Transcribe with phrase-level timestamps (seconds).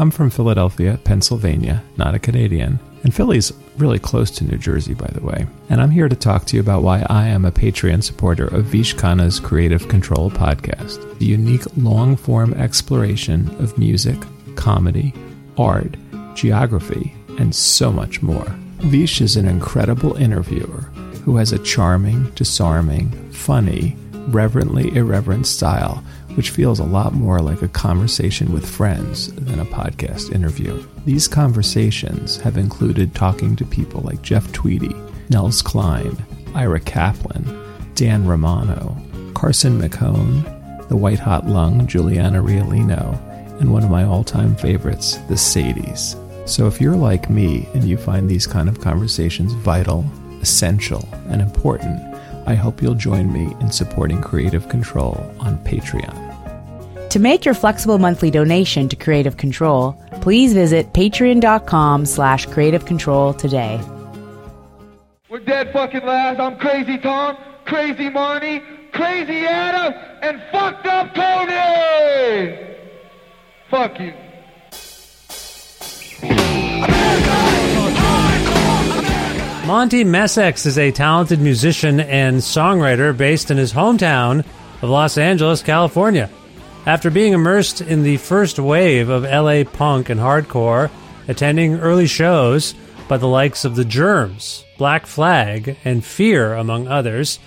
[0.00, 2.80] I'm from Philadelphia, Pennsylvania, not a Canadian.
[3.04, 5.46] And Philly's really close to New Jersey, by the way.
[5.68, 8.64] And I'm here to talk to you about why I am a Patreon supporter of
[8.64, 14.16] Vishkana's Kreative Kontrol podcast, the unique long form exploration of music,
[14.56, 15.12] comedy,
[15.58, 15.98] art,
[16.32, 18.46] geography, and so much more.
[18.78, 20.88] Vish is an incredible interviewer
[21.26, 26.02] who has a charming, disarming, funny, reverently irreverent style
[26.40, 30.82] which feels a lot more like a conversation with friends than a podcast interview.
[31.04, 34.96] These conversations have included talking to people like Jeff Tweedy,
[35.28, 36.16] Nels Cline,
[36.54, 37.44] Ira Kaplan,
[37.94, 38.96] Dan Romano,
[39.34, 43.20] Carson McHone, the White Hot Lung, Juliana Riolino,
[43.60, 46.16] and one of my all time favorites, the Sadies.
[46.48, 50.06] So if you're like me and you find these kind of conversations vital,
[50.40, 52.00] essential, and important,
[52.46, 56.29] I hope you'll join me in supporting Kreative Kontrol on Patreon.
[57.10, 63.36] To make your flexible monthly donation to Kreative Kontrol, please visit patreon.com slash kreative kontrol
[63.36, 63.80] today.
[65.28, 66.38] We're dead fucking last.
[66.38, 68.62] I'm Crazy Tom, Crazy Marnie,
[68.92, 72.56] Crazy Adam, and fucked up Tony!
[73.70, 74.12] Fuck you.
[79.66, 84.44] Monty Messex is a talented musician and songwriter based in his hometown
[84.80, 86.30] of Los Angeles, California.
[86.86, 90.90] After being immersed in the first wave of LA punk and hardcore,
[91.28, 92.74] attending early shows
[93.06, 97.38] by the likes of The Germs, Black Flag, and Fear, among others,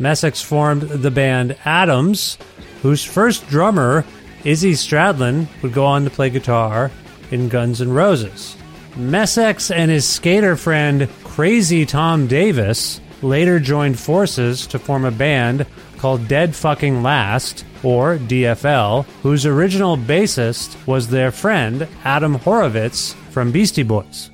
[0.00, 2.36] Messex formed the band Atoms,
[2.82, 4.04] whose first drummer,
[4.44, 6.90] Izzy Stradlin, would go on to play guitar
[7.30, 8.56] in Guns N' Roses.
[8.96, 15.64] Messex and his skater friend Crazy Tom Davis later joined forces to form a band
[16.00, 23.52] called Dead Fucking Last, or DFL, whose original bassist was their friend Adam Horovitz from
[23.52, 24.30] Beastie Boys.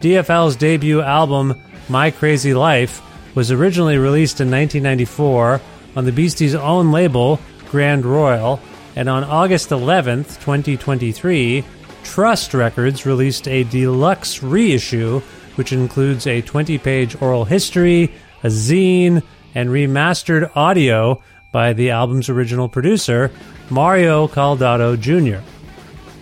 [0.00, 1.54] DFL's debut album,
[1.88, 3.00] My Crazy Life,
[3.34, 5.60] was originally released in 1994
[5.96, 7.40] on the Beasties' own label,
[7.70, 8.60] Grand Royal,
[8.94, 11.64] and on August 11th, 2023,
[12.04, 15.20] Trust Records released a deluxe reissue,
[15.54, 19.22] which includes a 20 page oral history, a zine,
[19.58, 21.20] and remastered audio
[21.50, 23.28] by the album's original producer,
[23.70, 25.42] Mario Caldato Jr.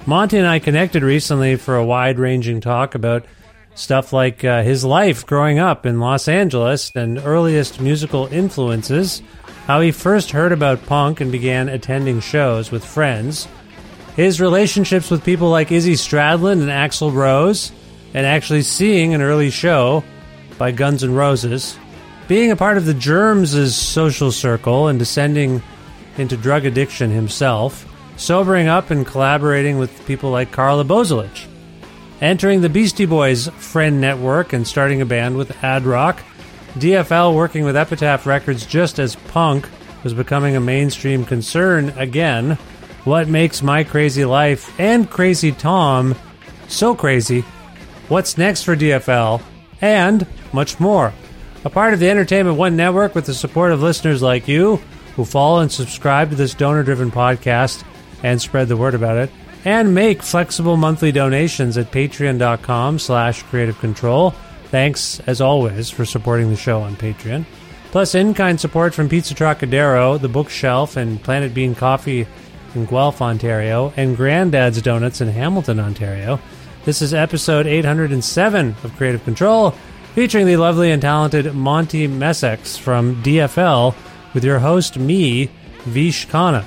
[0.07, 3.27] Monty and I connected recently for a wide ranging talk about
[3.75, 9.21] stuff like uh, his life growing up in Los Angeles and earliest musical influences,
[9.67, 13.47] how he first heard about punk and began attending shows with friends,
[14.15, 17.71] his relationships with people like Izzy Stradlin and Axl Rose,
[18.15, 20.03] and actually seeing an early show
[20.57, 21.77] by Guns N' Roses,
[22.29, 25.63] being a part of the Germs' social circle and descending
[26.19, 27.87] into drug addiction himself,
[28.17, 31.47] sobering up and collaborating with people like Carla Bozulich,
[32.21, 36.23] entering the Beastie Boys friend network and starting a band with Ad Rock,
[36.75, 39.69] DFL working with Epitaph Records just as punk
[40.03, 42.53] was becoming a mainstream concern again,
[43.05, 46.15] what makes my crazy life and Crazy Tom
[46.69, 47.43] so crazy,
[48.09, 49.41] what's next for DFL,
[49.81, 51.13] and much more.
[51.67, 54.77] A part of the Entertainment One network with the support of listeners like you
[55.17, 57.83] who follow and subscribe to this donor driven podcast
[58.23, 59.31] and spread the word about it.
[59.65, 64.33] And make flexible monthly donations at patreon.com slash kreative kontrol.
[64.67, 67.45] Thanks as always for supporting the show on patreon.
[67.91, 72.29] Plus in-kind support from pizza trokadero the bookshelf and planet bean coffee
[72.77, 76.39] in guelph ontario and granddad's donuts in hamilton ontario.
[76.85, 79.75] This is episode 807 of kreative kontrol
[80.17, 83.95] featuring the lovely and talented monty messex from dfl
[84.33, 85.51] with your host me
[85.85, 86.65] vish khanna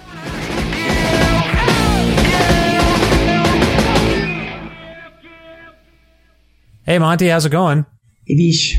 [6.84, 7.86] Hey, Monty, how's it going?
[8.25, 8.75] Hey, Vish.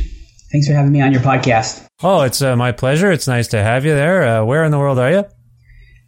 [0.50, 1.86] Thanks for having me on your podcast.
[2.02, 3.12] Oh, it's uh, my pleasure.
[3.12, 4.40] It's nice to have you there.
[4.40, 5.24] Uh, where in the world are you?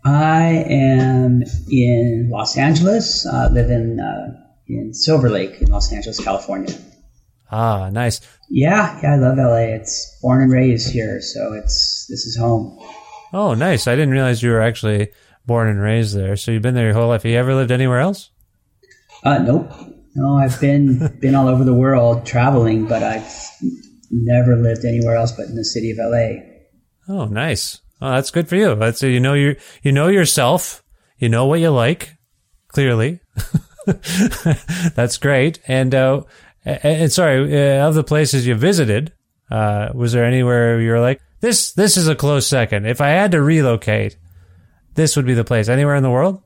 [0.05, 3.25] I am in Los Angeles.
[3.25, 4.33] I live in uh,
[4.67, 6.75] in Silver Lake in Los Angeles, California.
[7.53, 8.21] Ah, nice.
[8.55, 9.75] Yeah, yeah, I love LA.
[9.77, 12.79] It's born and raised here, so it's this is home.
[13.33, 13.87] Oh, nice.
[13.87, 15.09] I didn't realize you were actually
[15.47, 16.37] born and raised there.
[16.37, 17.23] So you've been there your whole life.
[17.23, 18.31] Have you ever lived anywhere else?
[19.25, 19.73] Uh, nope.
[20.15, 23.33] No, I've been been all over the world traveling, but I've
[24.11, 26.43] never lived anywhere else but in the city of LA.
[27.09, 27.81] Oh, nice.
[28.03, 28.75] Oh, that's good for you.
[28.75, 30.85] That's you know you you know yourself.
[31.17, 32.19] You know what you like.
[32.69, 33.21] Clearly,
[34.95, 35.61] that's great.
[35.67, 36.23] And uh,
[36.65, 39.13] and sorry, uh, of the places you visited,
[39.51, 41.73] uh, was there anywhere you were like this?
[41.73, 42.87] This is a close second.
[42.87, 44.17] If I had to relocate,
[44.95, 45.69] this would be the place.
[45.69, 46.43] Anywhere in the world?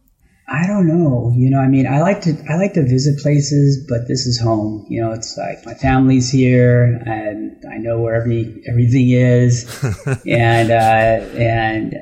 [0.48, 1.32] I don't know.
[1.36, 4.40] You know, I mean, I like to I like to visit places, but this is
[4.40, 4.86] home.
[4.88, 9.66] You know, it's like my family's here, and I know where every everything is,
[10.26, 11.94] and uh, and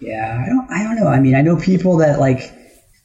[0.00, 1.08] yeah, I don't I don't know.
[1.08, 2.52] I mean, I know people that like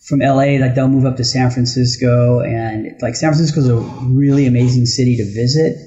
[0.09, 3.75] from LA, like they'll move up to San Francisco, and like San Francisco is a
[3.75, 5.77] really amazing city to visit,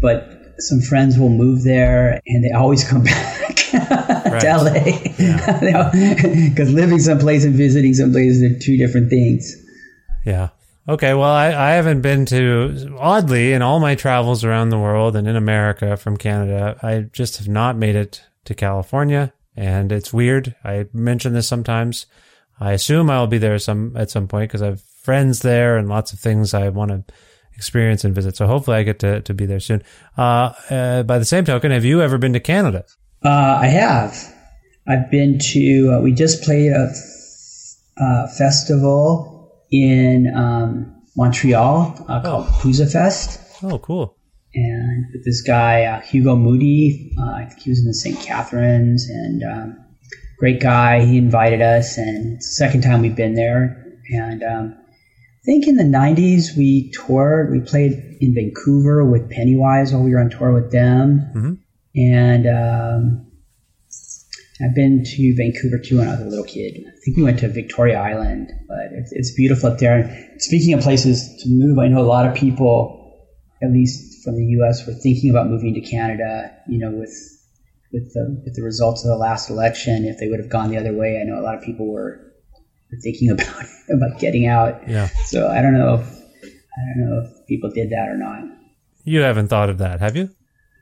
[0.00, 4.74] but some friends will move there and they always come back to LA
[6.50, 9.56] because living someplace and visiting someplace are two different things.
[10.24, 10.50] Yeah.
[10.88, 11.14] Okay.
[11.14, 15.26] Well, I, I haven't been to, oddly, in all my travels around the world and
[15.26, 19.32] in America from Canada, I just have not made it to California.
[19.56, 20.54] And it's weird.
[20.64, 22.06] I mention this sometimes.
[22.62, 25.88] I assume I'll be there some at some point because I have friends there and
[25.88, 27.02] lots of things I want to
[27.54, 28.36] experience and visit.
[28.36, 29.82] So hopefully I get to, to be there soon.
[30.16, 32.84] Uh, uh, by the same token, have you ever been to Canada?
[33.24, 34.32] Uh, I have.
[34.86, 36.92] I've been to, uh, we just played a
[38.00, 42.60] uh, festival in um, Montreal uh, called oh.
[42.62, 43.40] Pouzza Fest.
[43.64, 44.16] Oh, cool.
[44.54, 49.42] And with this guy, Hugo Mudie, I think he was in the Sainte Catherines and
[49.42, 49.81] um,
[50.42, 51.04] great guy.
[51.04, 53.96] He invited us and second time we've been there.
[54.12, 59.92] And um, I think in the 90s we toured, we played in Vancouver with Pennywise
[59.92, 61.30] while we were on tour with them.
[61.32, 61.52] Mm-hmm.
[61.94, 63.30] And um,
[64.60, 66.86] I've been to Vancouver too when I was a little kid.
[66.88, 69.96] I think we went to Victoria Island, but it's, it's beautiful up there.
[69.96, 73.28] And speaking of places to move, I know a lot of people,
[73.62, 76.50] at least from the U.S., were thinking about moving to Canada.
[76.68, 77.31] You know, with
[77.92, 80.78] with the with the results of the last election, if they would have gone the
[80.78, 82.32] other way, I know a lot of people were
[83.02, 84.88] thinking about about getting out.
[84.88, 85.08] Yeah.
[85.26, 88.44] So I don't know if I don't know if people did that or not.
[89.04, 90.30] You haven't thought of that, have you?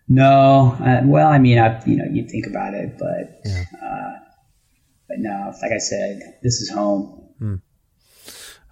[0.08, 0.76] No.
[0.80, 3.64] Uh, well, I mean, I you know you think about it, but yeah.
[3.82, 4.18] uh,
[5.08, 5.52] but no.
[5.62, 7.28] Like I said, this is home.
[7.38, 7.56] Hmm.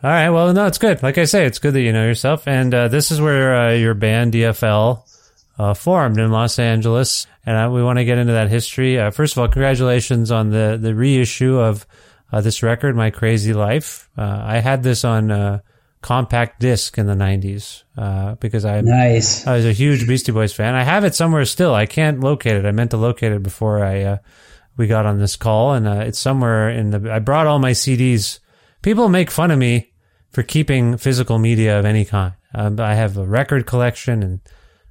[0.03, 0.31] All right.
[0.31, 1.03] Well, no, it's good.
[1.03, 3.73] Like I say, it's good that you know yourself, and uh, this is where uh,
[3.73, 5.03] your band DFL
[5.59, 8.99] uh, formed in Los Angeles, and we want to get into that history.
[8.99, 11.87] Uh, first of all, congratulations on the the reissue of
[12.33, 14.09] uh, this record, My Crazy Life.
[14.17, 15.61] Uh, I had this on uh,
[16.01, 19.47] compact disc in the 90s uh, because I, nice.
[19.47, 20.75] I was a huge Beastie Boys fan.
[20.75, 21.75] I have it somewhere still.
[21.75, 22.67] I can't locate it.
[22.67, 24.19] I meant to locate it before I uh,
[24.77, 27.13] we got on this call, and uh, it's somewhere in the.
[27.13, 28.39] I brought all my CDs.
[28.81, 29.93] People make fun of me
[30.31, 32.35] for keeping physical media of any kind.
[32.55, 34.41] Um, I have a record collection and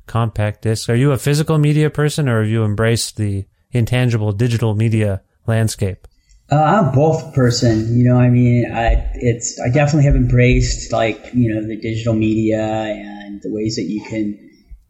[0.07, 0.89] compact discs.
[0.89, 6.07] Are you a physical media person, or have you embraced the intangible digital media landscape?
[6.51, 7.97] Uh, I'm both person.
[7.97, 12.13] You know, I mean, I it's I definitely have embraced like you know the digital
[12.13, 14.39] media and the ways that you can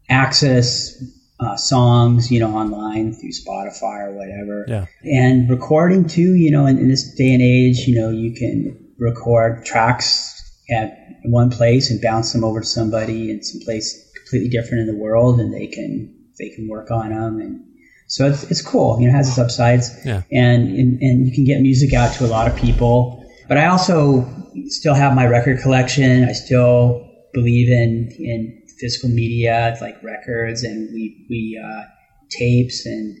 [0.08, 1.02] access
[1.40, 4.64] uh, songs, you know, online through Spotify or whatever.
[4.68, 4.86] Yeah.
[5.04, 6.34] And recording too.
[6.34, 10.34] You know, in, in this day and age, you know, you can record tracks
[10.70, 14.86] at one place and bounce them over to somebody in some place completely different in
[14.86, 17.64] the world, and they can they can work on them and
[18.08, 18.98] so it's, it's cool.
[19.00, 19.90] You know, it has its upsides.
[20.04, 20.22] Yeah.
[20.32, 23.22] And, and, and you can get music out to a lot of people.
[23.48, 24.26] but I also
[24.68, 26.24] still have my record collection.
[26.24, 31.82] I still believe in in physical media, like records, and we we uh,
[32.30, 33.16] tapes and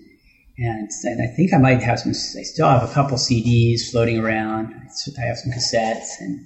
[0.56, 2.12] and and I think I might have some.
[2.12, 4.74] I still have a couple CDs floating around.
[4.74, 6.40] I have some cassettes, and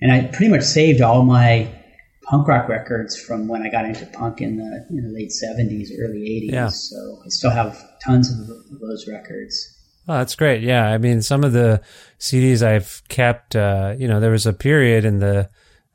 [0.00, 1.70] and I pretty much saved all my
[2.32, 5.92] punk rock records from when I got into punk in the in the late seventies,
[6.00, 6.52] early eighties.
[6.52, 6.68] Yeah.
[6.68, 9.78] So I still have tons of those records.
[10.08, 10.62] Oh, that's great.
[10.62, 11.82] Yeah, I mean, some of the
[12.18, 13.54] CDs I've kept.
[13.54, 15.50] Uh, you know, there was a period in the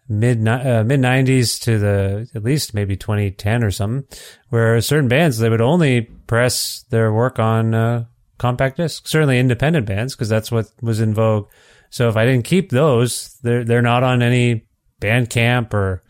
[0.08, 4.08] mid uh, mid nineties to the at least maybe 2010 or something,
[4.50, 8.06] where certain bands they would only press their work on uh,
[8.38, 9.08] compact disc.
[9.08, 11.50] Certainly independent bands because that's what was in vogue.
[11.90, 14.68] So if I didn't keep those, they're they're not on any
[15.02, 16.04] Bandcamp or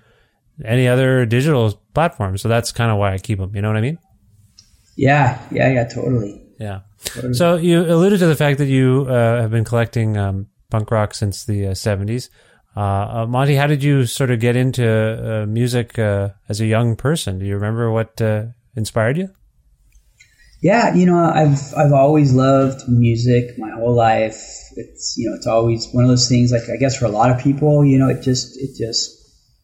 [0.64, 2.38] any other digital platform.
[2.38, 3.56] So that's kind of why I keep them.
[3.56, 4.00] You know what I mean?
[4.96, 6.42] Yeah, yeah, yeah, totally.
[6.60, 6.82] Yeah.
[7.06, 7.34] Totally.
[7.34, 11.14] So you alluded to the fact that you uh, have been collecting um, punk rock
[11.14, 12.30] since the uh, 70s.
[12.76, 16.96] Uh, Monty, how did you sort of get into uh, music uh, as a young
[16.96, 17.40] person?
[17.40, 18.46] Do you remember what uh,
[18.76, 19.30] inspired you?
[20.62, 24.38] Yeah, you know, I've I've always loved music my whole life.
[24.76, 26.52] It's you know, it's always one of those things.
[26.52, 29.17] Like I guess for a lot of people, you know, it just it just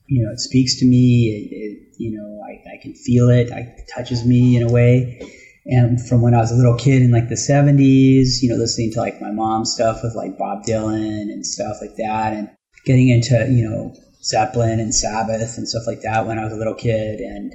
[0.07, 1.27] you know, it speaks to me.
[1.27, 3.49] It, it you know, I, I can feel it.
[3.51, 5.29] it touches me in a way.
[5.65, 8.91] And from when I was a little kid in like the 70s, you know, listening
[8.93, 12.49] to like my mom's stuff with like Bob Dylan and stuff like that, and
[12.85, 16.57] getting into, you know, Zeppelin and Sabbath and stuff like that when I was a
[16.57, 17.53] little kid, and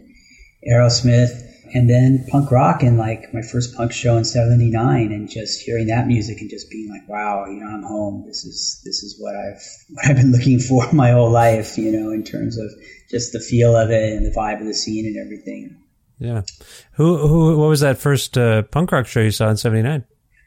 [0.67, 5.61] Aerosmith, and then punk rock and like my first punk show in 79 and just
[5.61, 8.25] hearing that music and just being like wow you know i'm home.
[8.27, 11.93] This is this is what i've what i've been looking for my whole life you
[11.93, 12.71] know in terms of
[13.11, 15.83] just the feel of it and the vibe of the scene and everything.
[16.19, 16.43] Yeah.
[16.93, 20.05] Who who what was that first uh, punk rock show you saw in 79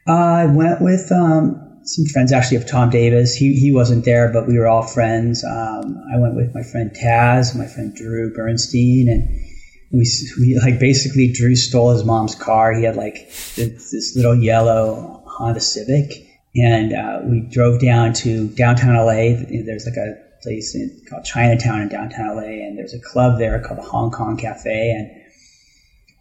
[0.08, 3.34] uh, i went with um, some friends actually of tom davis.
[3.34, 5.44] He, he wasn't there but we were all friends.
[5.44, 9.51] Um, i went with my friend taz my friend drew bernstein and
[9.92, 10.06] we,
[10.40, 12.72] we like basically Drew stole his mom's car.
[12.72, 18.48] He had like this, this little yellow Honda Civic, and uh, we drove down to
[18.48, 19.36] downtown LA.
[19.64, 23.60] There's like a place in, called Chinatown in downtown LA, and there's a club there
[23.60, 25.10] called the Hong Kong Cafe, and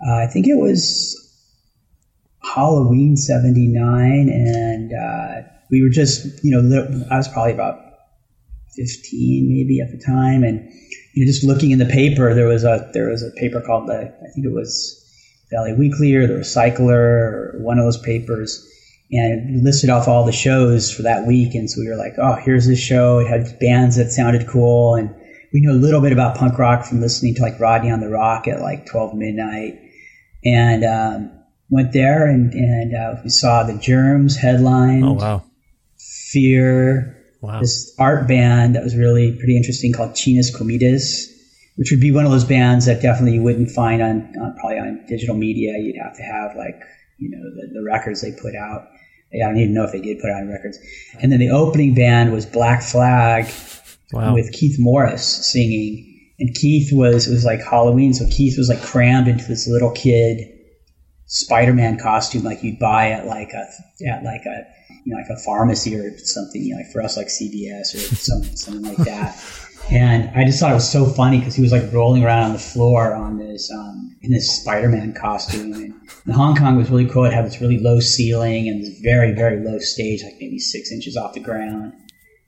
[0.05, 1.17] uh, I think it was
[2.43, 7.79] Halloween '79, and uh, we were just you know I was probably about
[8.75, 10.69] 15 maybe at the time, and
[11.13, 13.87] you know, just looking in the paper, there was a there was a paper called
[13.87, 14.97] the I think it was
[15.51, 18.65] Valley Weekly or the Recycler or one of those papers,
[19.11, 21.53] and it listed off all the shows for that week.
[21.55, 23.19] And so we were like, oh, here's this show.
[23.19, 25.13] It had bands that sounded cool, and
[25.53, 28.09] we knew a little bit about punk rock from listening to like Rodney on the
[28.09, 29.79] Rock at like 12 midnight,
[30.45, 31.31] and um,
[31.69, 35.03] went there and and uh, we saw the Germs headline.
[35.03, 35.43] Oh wow!
[35.97, 37.59] Fear, Wow.
[37.59, 41.27] this art band that was really pretty interesting called Chinas Comidas,
[41.75, 44.77] which would be one of those bands that definitely you wouldn't find on, on probably
[44.77, 45.73] on digital media.
[45.77, 46.79] You'd have to have like,
[47.17, 48.87] you know, the, the records they put out.
[49.33, 50.77] I don't even know if they did put out records.
[51.21, 53.51] And then the opening band was Black Flag
[54.13, 54.33] Wow.
[54.33, 56.07] with Keith Morris singing.
[56.37, 58.13] And Keith was, it was like Halloween.
[58.13, 60.49] So Keith was like crammed into this little kid
[61.27, 63.65] Spider-Man costume like you'd buy at like a,
[64.05, 64.65] at like a,
[65.03, 68.15] you know, like a pharmacy or something, you know, like for us, like CVS or
[68.15, 69.41] some, something like that.
[69.89, 72.53] And I just thought it was so funny because he was like rolling around on
[72.53, 75.73] the floor on this, um, in this Spider-Man costume.
[75.73, 75.93] And,
[76.35, 77.25] Hong Kong was really cool.
[77.25, 80.91] It had this really low ceiling and this very, very low stage, like maybe six
[80.91, 81.93] inches off the ground.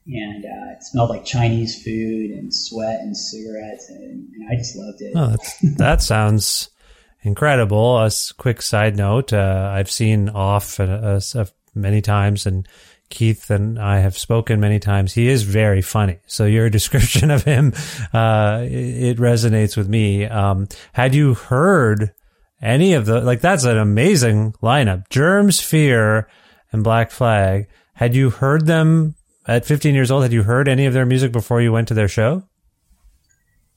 [0.06, 3.90] And uh, it smelled like Chinese food and sweat and cigarettes.
[3.90, 5.14] And, and I just loved it.
[5.16, 5.36] Oh,
[5.78, 6.70] that sounds
[7.22, 7.98] incredible.
[7.98, 11.36] A quick side note: uh, I've seen off uh, uh, s-
[11.76, 12.68] many times, and
[13.10, 15.14] Keith and I have spoken many times.
[15.14, 16.20] He is very funny.
[16.26, 17.74] So your description of him,
[18.14, 20.26] uh, it, resonates with me.
[20.26, 22.14] Um, had you heard
[22.62, 23.42] any of the like?
[23.42, 26.28] That's an amazing lineup: Germs, Fear,
[26.72, 27.68] and Black Flag.
[27.96, 29.16] Had you heard them
[29.48, 30.24] at 15 years old?
[30.24, 32.44] Had you heard any of their music before you went to their show?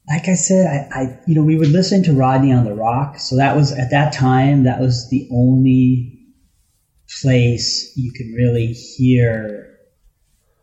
[0.09, 3.19] like I said, I, I, you know, we would listen to Rodney on the Rock.
[3.19, 6.16] So that was at that time, that was the only
[7.23, 9.79] place you could really hear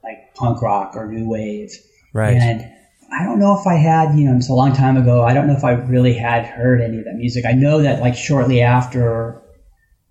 [0.04, 1.72] like punk rock or new wave.
[2.14, 2.36] Right.
[2.36, 2.70] And
[3.12, 5.24] I don't know if I had, you know, it's a long time ago.
[5.24, 7.46] I don't know if I really had heard any of that music.
[7.46, 9.42] I know that like shortly after,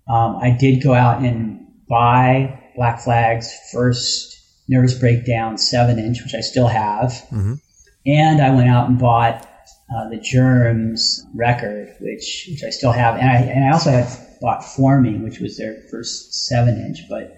[0.07, 6.33] um, I did go out and buy Black Flag's first Nervous Breakdown seven inch, which
[6.33, 7.11] I still have.
[7.31, 7.59] Mhm.
[8.05, 9.47] And I went out and bought
[9.93, 14.07] uh, the Germs record, which which I still have, and I and I also had
[14.43, 16.99] bought Forming, which was their first seven inch.
[17.09, 17.35] But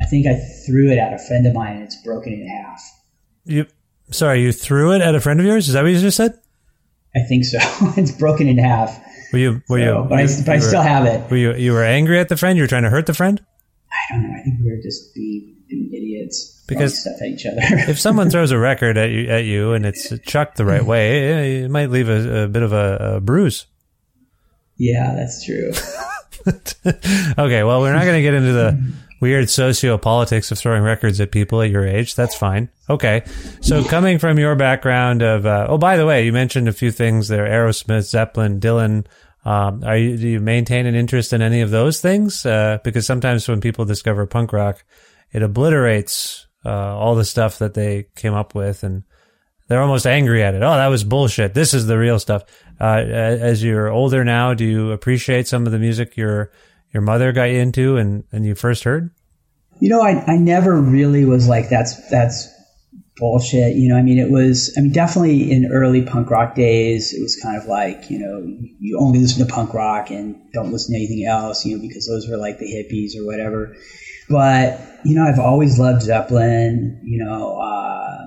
[0.00, 0.34] I think I
[0.66, 2.82] threw it at a friend of mine and it's broken in half.
[3.44, 3.66] You
[4.10, 5.68] sorry, you threw it at a friend of yours?
[5.68, 6.34] Is that what you just said?
[7.16, 7.58] I think so.
[7.96, 9.00] it's broken in half.
[9.32, 11.30] Were you were So, you but I, you- I you were- still have it.
[11.30, 12.56] Were you you were angry at the friend?
[12.58, 13.40] You were trying to hurt the friend?
[13.92, 14.34] I don't know.
[14.38, 16.64] I think we were just being, idiots.
[16.66, 17.58] Because stuff at each other.
[17.90, 21.32] if someone throws a record at you at you and it's chucked the right way,
[21.32, 23.66] eh, it might leave a, a bit of a, a bruise.
[24.76, 25.72] yeah, that's true.
[27.38, 31.30] Okay, well, we're not going to get into the weird socio-politics of throwing records at
[31.30, 32.14] people at your age.
[32.14, 32.70] That's fine.
[32.88, 33.22] Okay.
[33.60, 36.90] So coming from your background of, uh, oh, by the way, you mentioned a few
[36.90, 39.06] things there, Aerosmith, Zeppelin, Dylan.
[39.44, 42.44] Um, are you, do you maintain an interest in any of those things?
[42.44, 44.82] Uh, because sometimes when people discover punk rock,
[45.32, 49.04] it obliterates, uh, all the stuff that they came up with and
[49.70, 50.64] they're almost angry at it.
[50.64, 51.54] Oh, that was bullshit.
[51.54, 52.42] This is the real stuff.
[52.80, 56.50] Uh, as you're older now, do you appreciate some of the music your
[56.92, 59.14] your mother got you into and, and you first heard?
[59.78, 62.52] You know, I, I never really was like, that's, that's
[63.16, 63.76] bullshit.
[63.76, 67.22] You know, I mean, it was, I mean, definitely in early punk rock days, it
[67.22, 68.42] was kind of like, you know,
[68.80, 72.08] you only listen to punk rock and don't listen to anything else, you know, because
[72.08, 73.76] those were like the hippies or whatever.
[74.28, 78.19] But, you know, I've always loved Zeppelin, you know, um,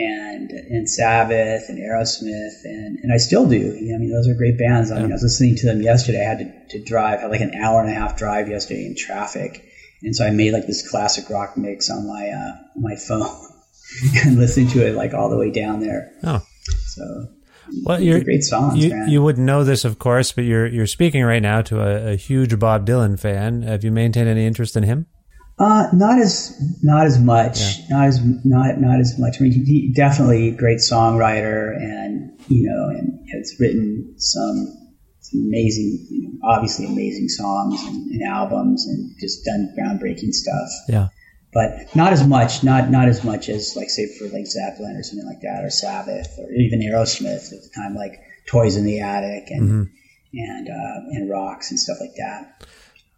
[0.00, 3.56] and, and Sabbath and Aerosmith and, and I still do.
[3.56, 4.90] I mean, those are great bands.
[4.90, 6.20] I mean, I was listening to them yesterday.
[6.20, 8.96] I had to, to drive, had like an hour and a half drive yesterday in
[8.96, 9.64] traffic.
[10.02, 13.36] And so I made like this classic rock mix on my, uh, my phone
[14.24, 16.12] and listened to it like all the way down there.
[16.24, 16.42] Oh,
[16.86, 17.28] So
[17.84, 21.22] well, you're great songs, you, you wouldn't know this, of course, but you're you're speaking
[21.22, 23.62] right now to a, a huge Bob Dylan fan.
[23.62, 25.06] Have you maintained any interest in him?
[25.60, 29.36] Uh, not as not as much, not as not not as much.
[29.38, 34.74] I mean, he, definitely a great songwriter, and you know, and has written some,
[35.20, 40.68] some amazing, you know, obviously amazing songs and, and albums, and just done groundbreaking stuff.
[40.88, 41.08] Yeah.
[41.52, 45.02] But not as much, not not as much as like say for like Zeppelin or
[45.02, 49.00] something like that, or Sabbath, or even Aerosmith at the time, like Toys in the
[49.00, 49.90] Attic and
[50.32, 52.64] and uh, and Rocks and stuff like that.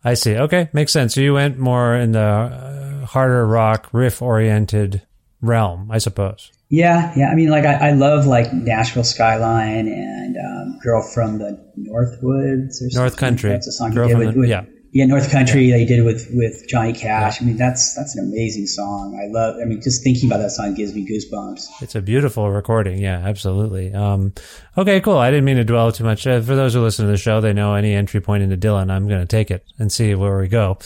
[0.05, 0.37] I see.
[0.37, 1.15] Okay, makes sense.
[1.15, 5.03] So you went more in the uh, harder rock, riff oriented
[5.41, 6.51] realm, I suppose.
[6.69, 7.29] Yeah, yeah.
[7.29, 12.69] I mean, like I, I love like Nashville Skyline and um, Girl from the Northwoods
[12.83, 12.99] or something.
[13.01, 13.51] North Country.
[13.51, 14.65] That's a song Girl from the- with- yeah.
[14.93, 15.71] Yeah, North Country.
[15.71, 17.41] They did with with Johnny Cash.
[17.41, 19.19] I mean, that's that's an amazing song.
[19.19, 19.57] I love.
[19.59, 21.65] I mean, just thinking about that song gives me goosebumps.
[21.81, 22.99] It's a beautiful recording.
[22.99, 23.95] Yeah, absolutely.
[23.95, 24.35] Um,
[24.77, 25.17] okay, cool.
[25.17, 26.27] I didn't mean to dwell too much.
[26.27, 28.91] Uh, for those who listen to the show, they know any entry point into Dylan,
[28.91, 30.77] I'm going to take it and see where we go.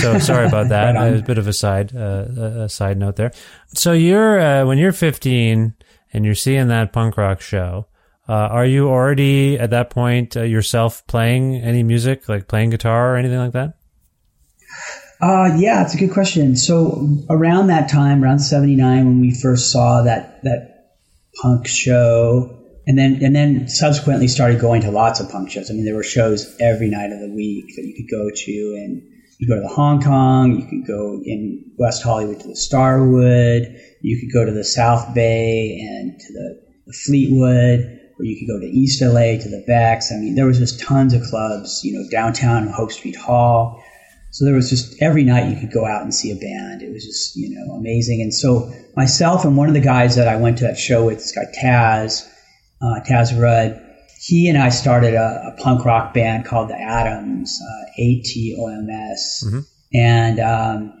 [0.00, 0.94] So sorry about that.
[0.94, 3.32] Right a bit of a side, uh, a a side note there.
[3.74, 5.74] So you're, uh, when you're 15
[6.14, 7.86] and you're seeing that punk rock show,
[8.30, 13.12] uh, are you already at that point uh, yourself playing any music, like playing guitar
[13.12, 13.74] or anything like that?
[15.20, 16.54] Uh, yeah, it's a good question.
[16.54, 20.92] So around that time, around '79, when we first saw that that
[21.42, 25.68] punk show, and then and then subsequently started going to lots of punk shows.
[25.68, 28.52] I mean, there were shows every night of the week that you could go to,
[28.78, 29.02] and
[29.40, 33.76] you go to the Hong Kong, you could go in West Hollywood to the Starwood,
[34.02, 38.52] you could go to the South Bay and to the, the Fleetwood, or you could
[38.52, 40.12] go to East LA to the Vex.
[40.12, 43.82] I mean, there was just tons of clubs, you know, downtown Hope Street Hall.
[44.30, 46.82] So there was just every night you could go out and see a band.
[46.82, 48.20] It was just, you know, amazing.
[48.20, 51.18] And so myself and one of the guys that I went to that show with,
[51.18, 52.28] this guy Taz,
[52.82, 53.82] uh, Taz Rudd,
[54.20, 59.44] he and I started a, a punk rock band called the Atoms, uh, A-T-O-M-S.
[59.94, 60.96] And, um,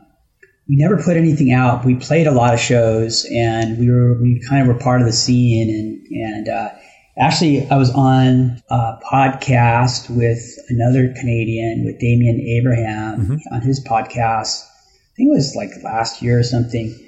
[0.68, 1.84] we never put anything out.
[1.84, 5.06] We played a lot of shows and we were, we kind of were part of
[5.06, 6.70] the scene and, and, uh,
[7.20, 14.64] Actually, I was on a podcast with another Canadian, with Damien Abraham, on his podcast.
[14.64, 16.98] I think it was like last year or something.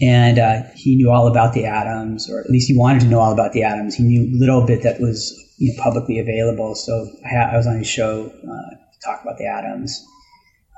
[0.00, 3.18] And uh, he knew all about the atoms, or at least he wanted to know
[3.18, 3.94] all about the atoms.
[3.94, 6.74] He knew a little bit that was you know, publicly available.
[6.74, 10.04] So I, ha- I was on his show uh, to talk about the atoms,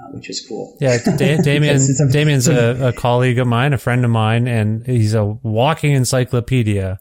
[0.00, 0.76] uh, which was cool.
[0.80, 1.76] Yeah, da- Damien.
[1.76, 5.92] A- Damien's a, a colleague of mine, a friend of mine, and he's a walking
[5.92, 7.00] encyclopedia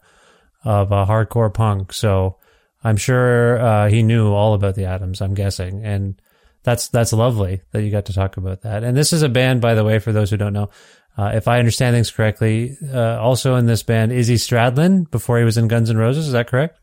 [0.67, 1.93] of uh, hardcore punk.
[1.93, 2.38] So
[2.84, 5.21] I'm sure uh, he knew all about the Atoms.
[5.21, 6.21] I'm guessing, and
[6.63, 8.84] that's that's lovely that you got to talk about that.
[8.84, 10.69] And this is a band, by the way, for those who don't know.
[11.17, 15.45] Uh, if I understand things correctly, uh, also in this band, Izzy Stradlin before he
[15.45, 16.27] was in Guns N' Roses.
[16.27, 16.80] Is that correct?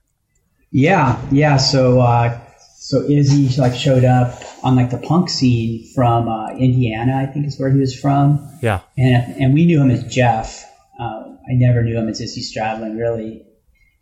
[0.72, 1.56] Yeah, yeah.
[1.56, 2.36] So, uh,
[2.78, 7.46] so Izzy like showed up on like the punk scene from uh, Indiana, I think
[7.46, 8.80] is where he was from, Yeah.
[8.98, 10.64] and and we knew him as Jeff.
[10.98, 13.43] Uh, I never knew him as Izzy Stradlin really,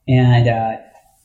[0.09, 0.77] and uh,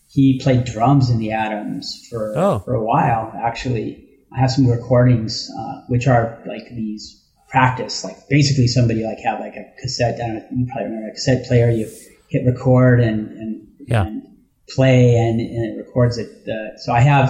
[0.10, 2.60] he played drums in the Atoms for Oh.
[2.60, 3.32] for a while.
[3.36, 4.04] Actually,
[4.36, 8.04] I have some recordings uh, which are like these practice.
[8.04, 10.16] Like basically somebody like have like a cassette.
[10.16, 10.46] I don't know.
[10.52, 11.70] You probably remember a cassette player.
[11.72, 11.90] You
[12.30, 14.06] hit record and and, Yeah.
[14.06, 14.24] and
[14.70, 16.30] play, and, and it records it.
[16.48, 17.30] Uh, so I have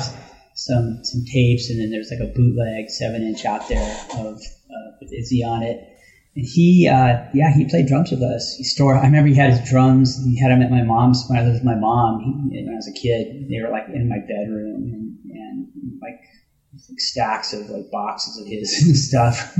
[0.55, 4.89] some some tapes, and then there's like a bootleg seven inch out there of uh,
[5.01, 5.79] with Izzy on it.
[6.39, 8.53] He, uh, yeah, he played drums with us.
[8.57, 8.97] He stored.
[8.97, 10.23] I remember he had his drums.
[10.23, 12.21] He had them at my mom's when I lived with my mom.
[12.51, 16.21] He, when I was a kid, they were like in my bedroom, and, and like
[16.89, 19.57] like stacks of like boxes of his and stuff.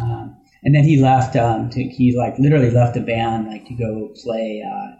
[0.00, 1.36] um, and then he left.
[1.36, 4.64] Um, to, he like literally left the band like to go play.
[4.66, 4.96] Uh,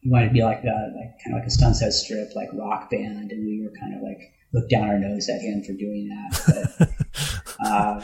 [0.00, 2.88] he wanted to be like a, like kind of like a Sunset Strip like rock
[2.88, 4.20] band, and we were kind of like
[4.52, 6.78] looked down our nose at him for doing that.
[6.78, 8.00] But, uh,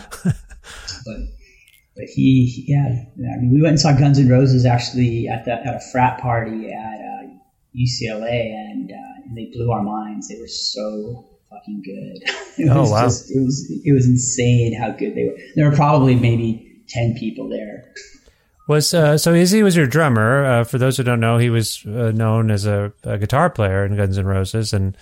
[1.04, 1.18] but
[1.96, 3.04] but he yeah,
[3.35, 6.20] I mean, we went and saw Guns N' Roses actually at the at a frat
[6.20, 7.28] party at uh,
[7.76, 10.28] UCLA, and, uh, and they blew our minds.
[10.28, 12.30] They were so fucking good.
[12.59, 13.02] It Oh, was wow.
[13.04, 15.37] just it was it was insane how good they were.
[15.56, 17.92] There were probably maybe ten people there.
[18.68, 20.44] Was uh, so Izzy was your drummer.
[20.44, 23.85] Uh, for those who don't know, he was uh, known as a, a guitar player
[23.85, 24.96] in Guns N' Roses, and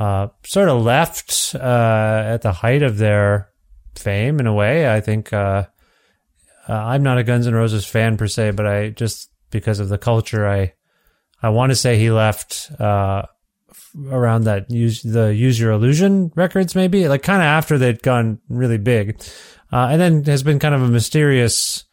[0.00, 3.48] uh, sort of left uh, at the height of their
[3.94, 4.40] fame.
[4.40, 5.66] In a way, I think uh,
[6.68, 9.88] uh, I'm not a Guns N' Roses fan per se, but I just because of
[9.88, 10.74] the culture, I
[11.42, 13.22] I want to say he left uh,
[13.70, 18.02] f- around that use the Use Your Illusion records, maybe like kind of after they'd
[18.02, 19.20] gone really big,
[19.72, 21.84] uh, and then has been kind of a mysterious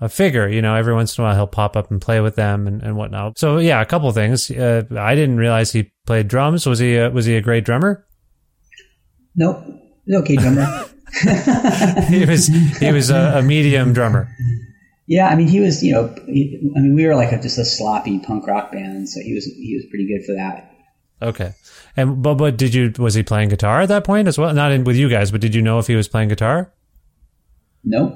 [0.00, 0.48] a figure.
[0.48, 2.82] You know, every once in a while he'll pop up and play with them and,
[2.82, 3.38] and whatnot.
[3.38, 4.50] So yeah, a couple things.
[4.50, 6.66] Uh, I didn't realize he played drums.
[6.66, 8.06] Was he a, was he a great drummer?
[9.34, 9.64] Nope,
[10.12, 10.84] okay, drummer.
[12.08, 12.46] he was
[12.78, 14.34] he was a, a medium drummer.
[15.06, 17.58] Yeah, I mean, he was, you know, he, I mean, we were like a, just
[17.58, 20.70] a sloppy punk rock band, so he was he was pretty good for that.
[21.20, 21.52] Okay.
[21.96, 24.52] And but but did you was he playing guitar at that point as well?
[24.54, 26.72] Not in with you guys, but did you know if he was playing guitar?
[27.84, 28.14] Nope.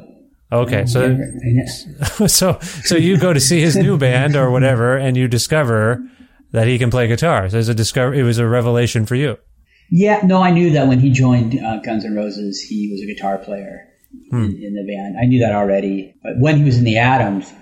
[0.50, 1.18] Okay, so
[2.26, 6.00] so so you go to see his new band or whatever, and you discover
[6.52, 7.48] that he can play guitar.
[7.50, 8.14] So it's a discover.
[8.14, 9.38] It was a revelation for you.
[9.90, 13.06] Yeah, no, I knew that when he joined uh, Guns N' Roses, he was a
[13.06, 13.86] guitar player
[14.32, 15.16] in, in the band.
[15.20, 16.14] I knew that already.
[16.22, 17.52] But when he was in the Atoms,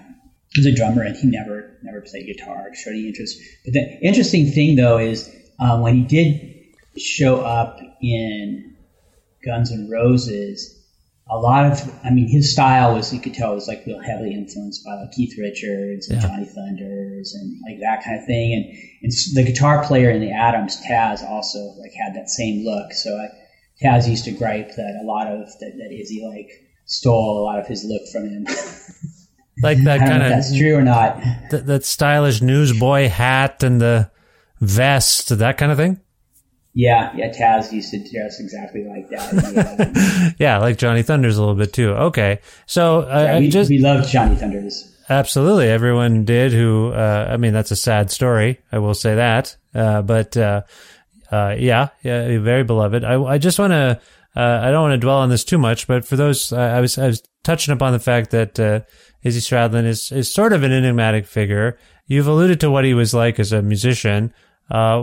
[0.55, 3.39] he was a drummer, and he never never played guitar, showed any interest.
[3.65, 6.55] But the interesting thing, though, is um, when he did
[6.97, 8.75] show up in
[9.45, 10.74] Guns N' Roses,
[11.29, 14.35] a lot of, I mean, his style was, you could tell, was like real heavily
[14.35, 16.29] influenced by like Keith Richards and Yeah.
[16.29, 18.53] Johnny Thunders and like that kind of thing.
[18.53, 18.65] And,
[19.03, 22.93] and the guitar player in the Atoms, Taz, also like had that same look.
[22.93, 23.29] So I,
[23.83, 26.51] Taz used to gripe that a lot of that, that Izzy like
[26.85, 28.47] stole a lot of his look from him.
[29.63, 31.23] Like that kind of that's true or not.
[31.53, 34.11] that stylish newsboy hat and the
[34.61, 36.01] vest, that kind of thing.
[36.75, 40.35] Yeah, yeah, Taz used to dress exactly like that.
[40.39, 40.59] Yeah.
[40.59, 41.91] Like Johnny Thunders a little bit too.
[41.91, 44.93] Okay, so uh, Yeah, we, just we loved Johnny Thunders.
[45.09, 46.53] absolutely everyone did.
[46.53, 48.61] Who uh, I mean, that's a sad story.
[48.73, 49.57] I will say that.
[49.75, 50.63] Uh, but uh,
[51.31, 53.05] uh, yeah, yeah, very beloved.
[53.05, 54.01] I, I just want to.
[54.37, 56.99] Uh, I don't want to dwell on this too much, but for those, I was
[56.99, 58.81] I was touching upon the fact that uh,
[59.23, 61.79] Izzy Stradlin is is sort of an enigmatic figure.
[62.09, 64.35] You've alluded to what he was like as a musician.
[64.71, 65.03] Uh,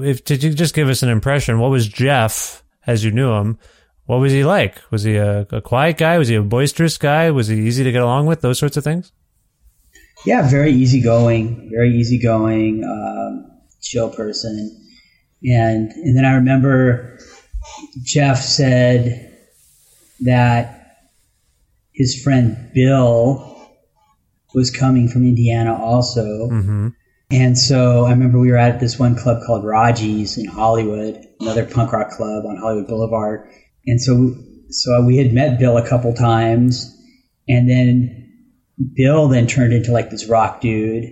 [0.00, 1.58] if did you just give us an impression?
[1.58, 3.58] What was Jeff as you knew him?
[4.06, 4.80] What was he like?
[4.90, 6.18] Was he a, a quiet guy?
[6.18, 7.30] Was he a boisterous guy?
[7.30, 8.40] Was he easy to get along with?
[8.40, 9.12] Those sorts of things.
[10.24, 14.78] Yeah, very easygoing, very easygoing, um, chill person.
[15.44, 17.18] And and then I remember
[18.02, 19.36] Jeff said
[20.20, 20.98] that
[21.92, 23.48] his friend Bill
[24.54, 26.48] was coming from Indiana also.
[26.50, 26.88] Mm-hmm.
[27.32, 31.64] And so I remember we were at this one club called Raji's in Hollywood, another
[31.64, 33.48] punk rock club on Hollywood Boulevard.
[33.86, 34.34] And so,
[34.68, 36.94] so we had met Bill a couple times,
[37.48, 38.28] and then
[38.94, 41.10] Bill then turned into like this rock dude,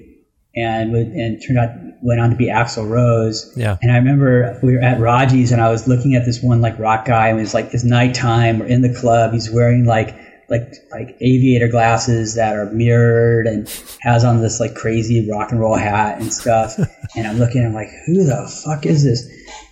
[0.55, 1.71] and and turned out
[2.03, 3.53] went on to be Axl Rose.
[3.57, 3.79] Yeah.
[3.81, 6.79] And I remember we were at Raji's, and I was looking at this one like
[6.79, 8.59] rock guy, and it was like this nighttime.
[8.59, 9.33] We're in the club.
[9.33, 10.15] He's wearing like
[10.51, 13.69] like like aviator glasses that are mirrored and
[14.01, 16.77] has on this like crazy rock and roll hat and stuff.
[17.17, 19.29] and I'm looking, I'm like, who the fuck is this?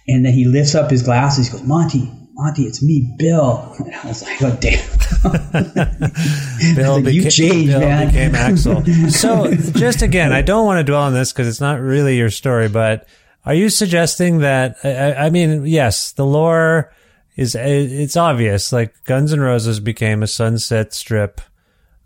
[0.07, 1.49] And then he lifts up his glasses.
[1.49, 3.75] He goes, Monty, Monty, it's me, Bill.
[3.79, 4.85] And I was like, oh damn.
[6.77, 8.07] Bill Like, you changed, Bill man.
[8.09, 9.11] became Axl.
[9.11, 12.31] So, just again, I don't want to dwell on this because it's not really your
[12.31, 13.07] story, but
[13.45, 14.77] are you suggesting that?
[14.85, 16.93] I- I mean, yes, the lore
[17.39, 18.73] is it's obvious.
[18.73, 21.41] Like Guns N' Roses became a Sunset Strip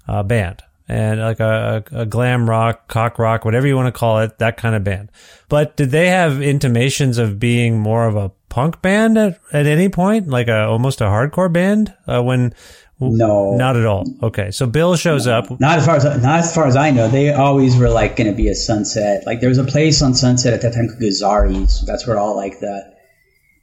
[0.07, 4.19] uh, band and like a, a, glam rock, cock rock, whatever you want to call
[4.19, 5.11] it, that kind of band.
[5.49, 9.89] But did they have intimations of being more of a punk band at, at any
[9.89, 12.53] point, like a almost a hardcore band uh, when
[13.01, 14.05] No, not at all.
[14.23, 15.59] Okay, so Bill shows up.
[15.59, 17.09] Not as far as not as far as I know.
[17.09, 19.25] They always were like going to be a Sunset.
[19.25, 21.87] Like there was a place on Sunset at that time called Gazzarri's.
[21.87, 22.92] That's where all like the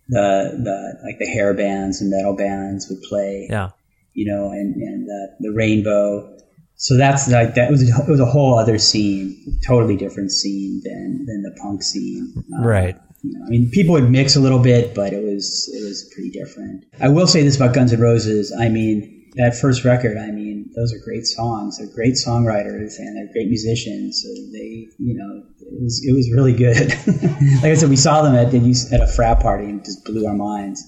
[0.10, 3.48] the the like the hair bands and metal bands would play.
[3.50, 3.69] Yeah,
[4.13, 6.36] you know, and and the, the Rainbow.
[6.76, 11.26] So that's like that was it was a whole other scene, totally different scene than
[11.26, 12.34] than the punk scene.
[12.60, 12.98] Uh, right.
[13.22, 16.10] You know, I mean, people would mix a little bit, but it was it was
[16.13, 16.86] pretty different.
[17.02, 18.54] I will say this about Guns N' Roses.
[18.58, 20.48] I mean, that first record, I mean,
[20.79, 21.77] those are great songs.
[21.77, 24.23] They're great songwriters and they're great musicians.
[24.23, 26.89] So they, you know, it was it was really good.
[27.61, 30.33] like I said, we saw them at at a frat party and just blew our
[30.33, 30.83] minds.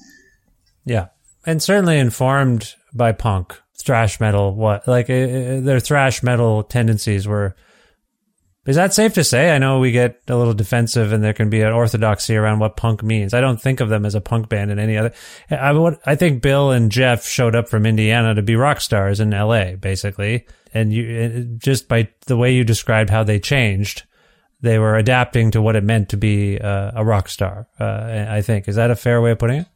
[0.86, 1.08] Yeah,
[1.46, 4.56] and certainly informed by punk, thrash metal.
[4.56, 7.56] What like uh, their thrash metal tendencies were
[8.66, 9.54] is that safe to say?
[9.54, 12.78] I know we get a little defensive and there can be an orthodoxy around what
[12.78, 13.34] punk means.
[13.34, 15.14] I don't think of them as a punk band in any other.
[15.50, 19.20] I would, I think Bill and Jeff showed up from Indiana to be rock stars
[19.20, 20.46] in LA, basically.
[20.74, 24.04] And you, just by the way you described how they changed,
[24.62, 27.68] they were adapting to what it meant to be uh, a rock star.
[27.80, 28.68] Uh, I think.
[28.68, 29.68] Is that a fair way of putting it?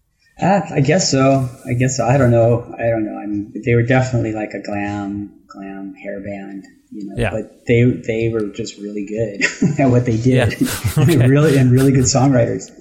[0.42, 1.50] Uh, I guess so.
[1.66, 2.06] I guess so.
[2.06, 2.74] I don't know.
[2.78, 3.18] I don't know.
[3.18, 7.16] I mean, they were definitely like a glam, glam hair band you know.
[7.18, 7.32] Yeah.
[7.32, 9.44] But they they were just really good
[9.80, 10.60] at what they did.
[10.60, 10.68] Yeah.
[10.98, 11.28] Okay.
[11.28, 12.72] really and really good songwriters.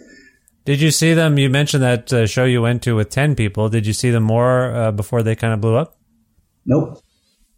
[0.64, 1.36] Did you see them?
[1.36, 3.68] You mentioned that uh, show you went to with ten people.
[3.68, 5.98] Did you see them more uh, before they kind of blew up?
[6.64, 7.02] Nope.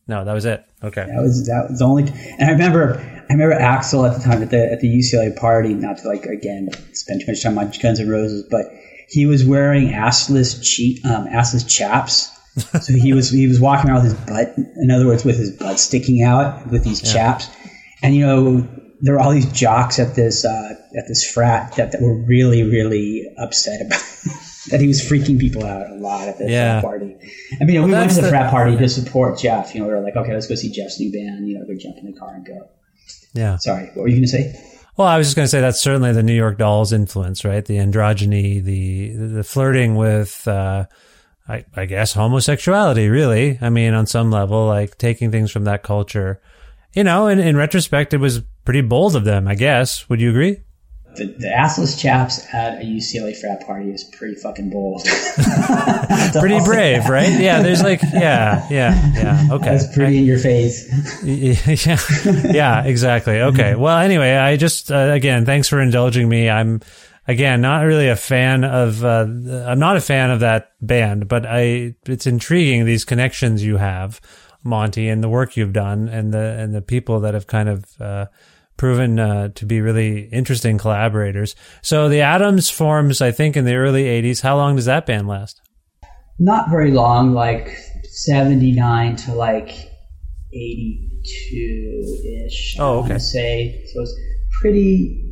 [0.09, 0.64] No, that was it.
[0.82, 1.04] Okay.
[1.04, 2.04] That was that was the only.
[2.38, 5.74] And I remember I remember Axl at the time at the at the UCLA party.
[5.74, 8.66] Not to like again spend too much time on Guns N' Roses, but
[9.09, 14.05] he was wearing assless cheat um, assless chaps so he was he was walking around
[14.05, 17.12] with his butt, in other words, with his butt sticking out with these yeah.
[17.12, 17.49] chaps,
[18.03, 18.66] and you know
[19.03, 22.62] there were all these jocks at this uh, at this frat that, that were really
[22.62, 24.01] really upset about
[24.71, 26.81] that he was freaking people out a lot at this yeah.
[26.81, 27.14] party.
[27.61, 29.75] I mean, well, we went to the, the, frat party to support Jeff.
[29.75, 31.47] You know, we were like, okay, let's go see Jeff's new band.
[31.47, 32.69] You know, go jump in the car and go.
[33.35, 33.57] Yeah.
[33.59, 34.75] Sorry, what were you going to say?
[34.96, 37.64] Well, I was just going to say that's certainly the New York Dolls influence, right?
[37.64, 40.46] The androgyny, the the flirting with.
[40.48, 40.87] Uh,
[41.48, 43.59] I, I guess homosexuality, really.
[43.61, 46.40] I mean, on some level, like taking things from that culture.
[46.92, 50.09] You know, in, in retrospect, it was pretty bold of them, I guess.
[50.09, 50.62] Would you agree?
[51.16, 55.05] The, the assless chaps at a UCLA frat party is pretty fucking bold.
[56.38, 57.40] pretty brave, right?
[57.40, 59.48] Yeah, there's like, yeah, yeah, yeah.
[59.52, 59.70] Okay.
[59.70, 60.87] That's pretty I, in your face.
[61.24, 61.98] yeah,
[62.52, 63.40] yeah, exactly.
[63.40, 63.74] Okay.
[63.74, 66.50] Well, anyway, I just, uh, again, thanks for indulging me.
[66.50, 66.81] I'm,
[67.26, 69.05] again, not really a fan of.
[69.05, 69.26] Uh,
[69.66, 71.94] I'm not a fan of that band, but I.
[72.07, 74.20] It's intriguing these connections you have,
[74.62, 78.00] Monty, and the work you've done, and the and the people that have kind of.
[78.00, 78.26] Uh,
[78.76, 81.54] proven uh, to be really interesting collaborators.
[81.82, 84.42] So the Atoms forms, I think, in the early '80s.
[84.42, 85.60] How long does that band last?
[86.38, 89.70] Not very long, like '79 to like
[90.52, 92.76] '82 ish.
[92.78, 93.14] Oh, okay.
[93.14, 94.02] I say so.
[94.02, 94.14] It's
[94.60, 95.22] pretty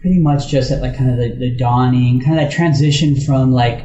[0.00, 3.52] pretty much just at like kind of the, the dawning, kind of that transition from
[3.52, 3.84] like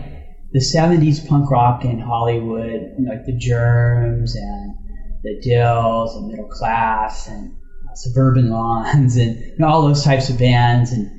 [0.51, 4.75] the 70s punk rock in Hollywood, like the Germs and
[5.23, 7.56] the Dils and Middle Class and
[7.97, 10.91] Suburban Lawns and you know, all those types of bands.
[10.91, 11.10] And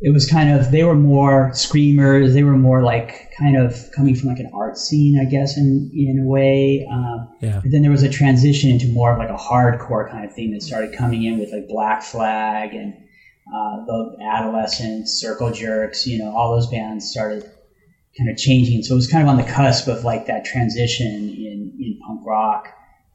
[0.00, 2.34] it was kind of, they were more screamers.
[2.34, 5.90] They were more like kind of coming from like an art scene, I guess, in,
[5.94, 6.86] in a way.
[6.90, 7.60] Um, yeah.
[7.62, 10.52] But then there was a transition into more of like a hardcore kind of thing
[10.52, 12.94] that started coming in with like Black Flag and
[13.52, 17.42] uh, the Adolescents, Circle Jerks, you know, all those bands started
[18.16, 18.82] kind of changing.
[18.82, 22.24] So it was kind of on the cusp of like that transition in, in punk
[22.24, 22.68] rock,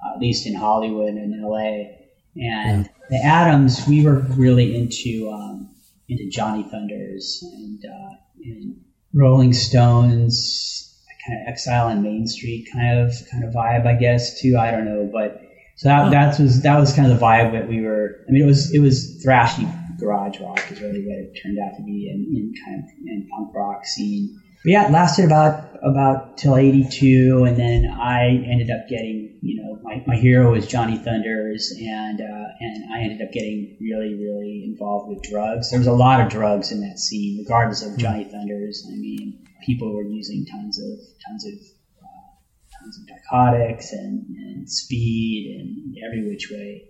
[0.05, 2.04] uh, at least in Hollywood and LA.
[2.35, 2.91] And yeah.
[3.09, 5.69] the Atoms, we were really into um,
[6.07, 8.81] into Johnny Thunders and, uh, and
[9.13, 14.41] Rolling Stones, kind of Exile on Main Street kind of kind of vibe, I guess
[14.41, 14.57] too.
[14.57, 15.41] I don't know, but
[15.75, 18.23] so that that was that was kind of the vibe that we were.
[18.27, 21.77] I mean, it was it was thrashy garage rock is really what it turned out
[21.77, 24.41] to be in, in kind of in punk rock scene.
[24.65, 29.61] But yeah, it lasted about about till '82, and then I ended up getting, you
[29.61, 34.15] know, my, my hero was Johnny Thunders, and uh, and I ended up getting really
[34.15, 35.69] really involved with drugs.
[35.69, 38.83] There was a lot of drugs in that scene, regardless of Johnny Thunders.
[38.91, 40.97] I mean, people were using tons of
[41.27, 46.89] tons of uh, tons of narcotics and, and speed and every which way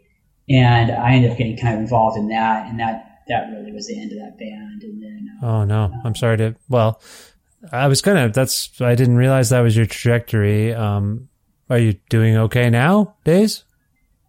[0.49, 3.87] and I ended up getting kind of involved in that, and that that really was
[3.87, 4.83] the end of that band.
[4.83, 6.55] And then, uh, oh no, uh, I'm sorry to.
[6.69, 7.01] Well,
[7.71, 8.29] I was gonna.
[8.29, 10.73] That's I didn't realize that was your trajectory.
[10.73, 11.29] Um,
[11.69, 13.63] are you doing okay now, Days?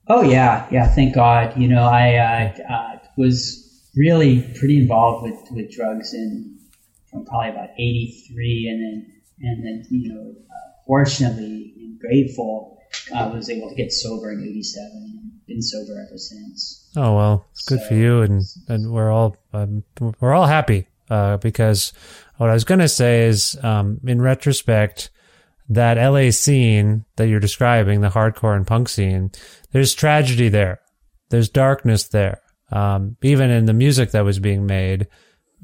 [0.09, 0.87] Oh yeah, yeah.
[0.89, 1.57] Thank God.
[1.57, 6.59] You know, I uh, uh, was really pretty involved with with drugs in
[7.11, 12.73] from probably about '83, and then and then you know, uh, fortunately in grateful.
[13.15, 16.91] I was able to get sober in '87 and been sober ever since.
[16.97, 19.83] Oh well, it's good So- for you, and and we're all um,
[20.21, 21.93] we're all happy uh, because
[22.39, 25.11] what I was gonna say is, um, in retrospect,
[25.69, 29.33] that LA scene that you're describing, the hardcore and punk scene,
[29.73, 30.81] there's tragedy there,
[31.31, 35.09] there's darkness there, um, even in the music that was being made.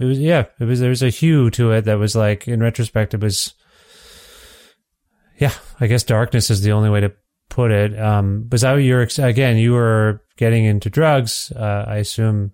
[0.00, 2.60] It was yeah, it was there was a hue to it that was like in
[2.60, 3.54] retrospect, it was
[5.38, 7.12] yeah, I guess darkness is the only way to
[7.48, 7.98] put it.
[7.98, 9.56] Um, was that your again?
[9.56, 11.52] You were getting into drugs.
[11.54, 12.52] Uh, I assume.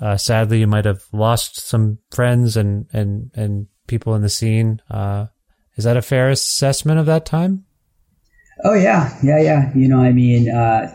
[0.00, 4.80] Uh, sadly, you might have lost some friends and and and people in the scene.
[4.90, 5.26] Uh,
[5.76, 7.64] is that a fair assessment of that time?
[8.64, 9.72] Oh yeah, yeah, yeah.
[9.74, 10.94] You know, I mean, uh,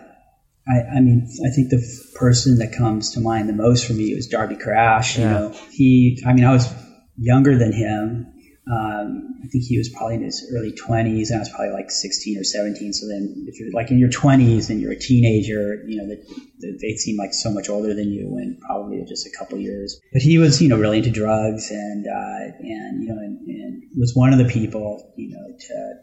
[0.68, 3.94] I, I mean, I think the f- person that comes to mind the most for
[3.94, 5.18] me was Darby Crash.
[5.18, 5.32] You Yeah.
[5.32, 6.22] know, he.
[6.26, 6.72] I mean, I was
[7.18, 8.28] younger than him.
[8.72, 11.90] Um, I think he was probably in his early twenties, and I was probably like
[11.90, 12.94] sixteen or seventeen.
[12.94, 16.22] So then, if you're like in your twenties and you're a teenager, you know, that
[16.60, 20.00] that they seem like so much older than you, and probably just a couple years.
[20.14, 23.84] But he was, you know, really into drugs, and uh, and you know, and, and
[23.98, 25.94] was one of the people, you know, to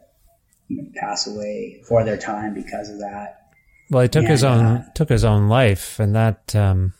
[0.68, 3.42] you know, pass away for their time because of that.
[3.90, 4.54] Well, he took his Yeah.
[4.56, 6.56] own took his own life, and that.
[6.56, 6.94] Um,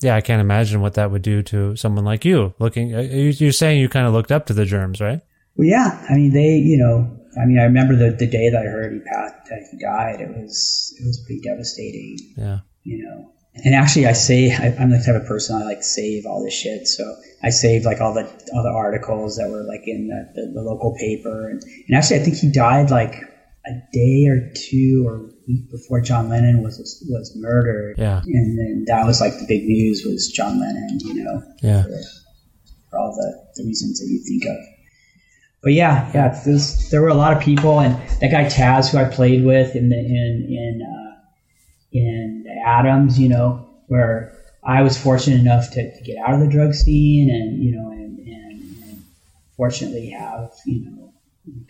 [0.00, 2.54] yeah, I can't imagine what that would do to someone like you.
[2.58, 5.20] Looking, uh, you- you're saying you kind of looked up to the germs, right?
[5.56, 8.60] Well, yeah, I mean, they, you know, I mean, I remember the, the day that
[8.62, 10.20] I heard he passed, that he died.
[10.20, 12.58] It was it was pretty devastating, Yeah.
[12.84, 13.32] you know.
[13.64, 16.52] And actually, I say I, I'm the type of person I like save all this
[16.52, 16.86] shit.
[16.86, 17.04] So
[17.42, 20.60] I saved like all the all the articles that were like in the, the, the
[20.62, 21.48] local paper.
[21.48, 23.14] And, and actually, I think he died like
[23.68, 27.96] a day or two or a week before John Lennon was was murdered.
[27.98, 28.22] Yeah.
[28.24, 31.42] And then that was like the big news was John Lennon, you know.
[31.62, 31.82] Yeah.
[31.82, 31.98] for,
[32.90, 34.56] for all the, the reasons that you think of.
[35.62, 38.98] But yeah, yeah, there's, there were a lot of people, and that guy Taz, who
[38.98, 41.16] I played with in the in in uh,
[41.92, 46.40] in the Atoms, you know, where I was fortunate enough to, to get out of
[46.40, 49.04] the drug scene, and you know, and, and, and
[49.56, 51.12] fortunately have you know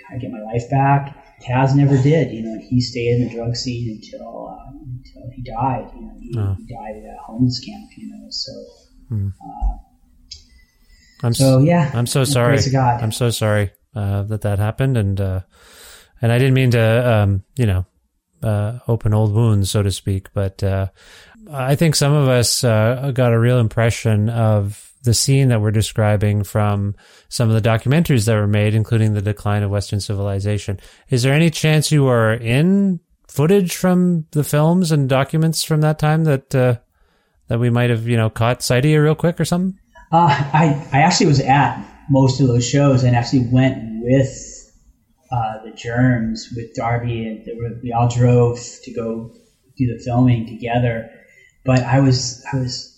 [0.06, 1.25] kind of get my life back.
[1.42, 5.42] Taz never did, you know, he stayed in the drug scene until uh, until he
[5.42, 5.90] died.
[5.94, 6.56] You know, he, Oh.
[6.58, 8.52] he died at a homeless camp, you know, so.
[11.22, 11.90] I'm So, yeah.
[11.94, 12.54] I'm so sorry.
[12.56, 13.02] praise God.
[13.02, 15.40] I'm so sorry uh, that that happened, and uh,
[16.20, 17.86] and I didn't mean to, um, you know,
[18.42, 20.28] uh, open old wounds, so to speak.
[20.34, 20.88] But uh,
[21.50, 25.70] I think some of us uh, got a real impression of the scene that we're
[25.70, 26.94] describing from
[27.30, 30.78] some of the documentaries that were made, including the decline of Western civilization.
[31.08, 35.98] Is there any chance you are in footage from the films and documents from that
[35.98, 36.76] time that uh,
[37.48, 39.78] that we might have, you know, caught sight of you real quick or something?
[40.12, 44.72] Uh, I, I actually was at most of those shows and actually went with
[45.32, 49.32] uh, the Germs with Darby and were, we all drove to go
[49.76, 51.10] do the filming together.
[51.64, 52.95] But I was I was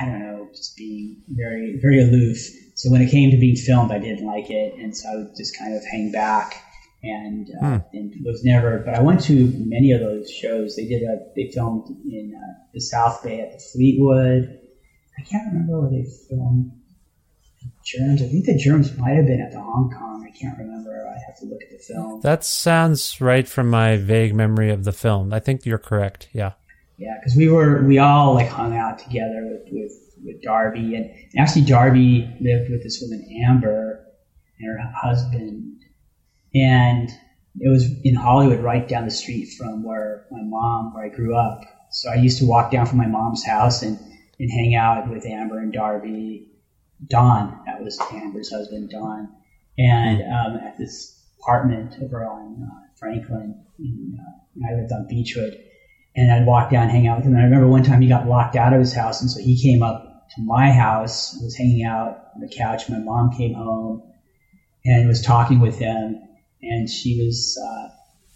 [0.00, 2.38] I don't know just being very very aloof.
[2.74, 5.36] So when it came to being filmed, I didn't like it, and so I would
[5.36, 6.62] just kind of hang back
[7.02, 8.78] and uh, and was never.
[8.84, 10.76] But I went to many of those shows.
[10.76, 14.58] They did a they filmed in uh, the South Bay at the Fleetwood.
[15.18, 16.72] I can't remember where they filmed
[17.62, 18.22] the Germs.
[18.22, 20.26] I think the Germs might have been at the Hong Kong.
[20.26, 21.06] I can't remember.
[21.06, 22.20] I have to look at the film.
[22.22, 25.32] That sounds right from my vague memory of the film.
[25.32, 26.28] I think you're correct.
[26.32, 26.52] Yeah.
[27.00, 31.10] Yeah, because we were we all like hung out together with with, with Darby, and
[31.38, 34.04] actually Darby lived with this woman Amber
[34.58, 35.82] and her husband,
[36.54, 37.08] and
[37.58, 41.34] it was in Hollywood, right down the street from where my mom, where I grew
[41.34, 41.62] up.
[41.90, 43.98] So I used to walk down from my mom's house and
[44.38, 46.48] and hang out with Amber and Darby.
[47.08, 49.26] Don, that was Amber's husband, Don,
[49.78, 53.58] and um, at this apartment over on uh, Franklin.
[53.78, 55.56] In, uh, I lived on Beechwood
[56.14, 57.32] and I'd walk down hang out with him.
[57.32, 59.60] And I remember one time he got locked out of his house, and so he
[59.60, 60.02] came up
[60.36, 62.88] to my house, was hanging out on the couch.
[62.88, 64.02] My mom came home
[64.84, 66.16] and was talking with him,
[66.62, 67.88] and she was uh,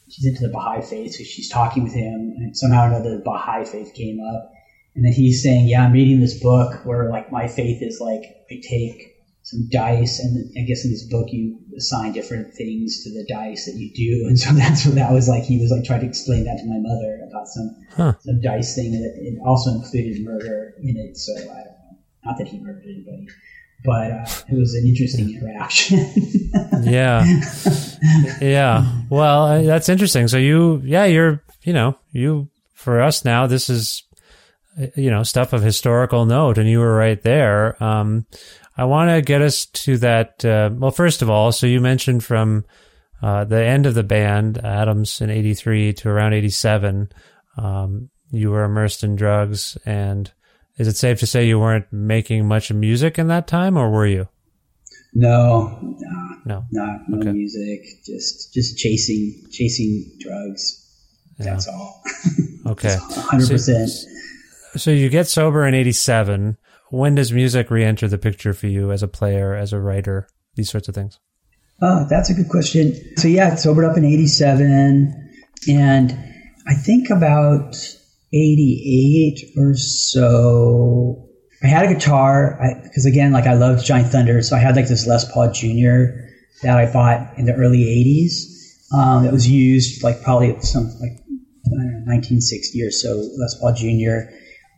[0.09, 3.23] she's into the Baha'i faith, so she's talking with him, and somehow or another the
[3.25, 4.51] Baha'i faith came up,
[4.95, 8.23] and then he's saying, "Yeah, I'm reading this book where like my faith is like
[8.51, 9.14] I take."
[9.45, 13.67] Some dice, and I guess in this book you assign different things to the dice
[13.67, 15.45] that you do, and so that's what that was like.
[15.45, 18.15] He was like trying to explain that to my mother about some Huh.
[18.21, 21.17] some dice thing, and it, also included murder in it.
[21.17, 23.29] So I don't know, not that he murdered anybody,
[23.85, 26.01] but uh, it was an interesting interaction.
[26.83, 27.25] Yeah.
[28.41, 29.03] yeah.
[29.11, 30.29] Well, that's interesting.
[30.29, 34.03] So you, yeah, you're, you know, you, for us now, this is,
[34.97, 37.83] you know, stuff of historical note and you were right there.
[37.83, 38.27] Um,
[38.77, 40.45] I want to get us to that.
[40.45, 42.65] Uh, well, first of all, so you mentioned from,
[43.23, 47.09] uh, the end of the band, Atoms in 83 to around 87,
[47.57, 49.79] um, you were immersed in drugs.
[49.87, 50.31] And
[50.77, 54.07] is it safe to say you weren't making much music in that time, or were
[54.07, 54.29] you?
[55.15, 56.65] No, no, No.
[56.73, 57.31] no, no Okay.
[57.33, 57.85] music.
[58.05, 60.81] Just just chasing chasing drugs.
[61.39, 62.03] That's all.
[62.67, 62.97] Okay.
[62.99, 63.91] Hundred percent.
[64.77, 66.57] So you get sober in 87.
[66.91, 70.29] When does music re enter the picture for you as a player, as a writer,
[70.55, 71.19] these sorts of things?
[71.83, 72.95] Oh, that's a good question.
[73.17, 75.33] So yeah, I sobered up in '87,
[75.69, 76.13] and
[76.69, 77.75] I think about
[78.33, 81.29] '88 or so.
[81.63, 84.89] I had a guitar because again, like I loved Johnny Thunder, so I had like
[84.89, 86.15] this Les Paul Jr.
[86.63, 88.53] that I bought in the early '80s.
[88.97, 91.25] Um, that was used like probably some like
[91.67, 93.29] know, 1960 or so.
[93.37, 94.31] Les Paul Jr.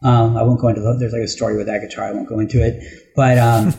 [0.03, 2.05] Um, I won't go into the, there's like a story with that guitar.
[2.05, 2.83] I won't go into it,
[3.17, 3.73] but um,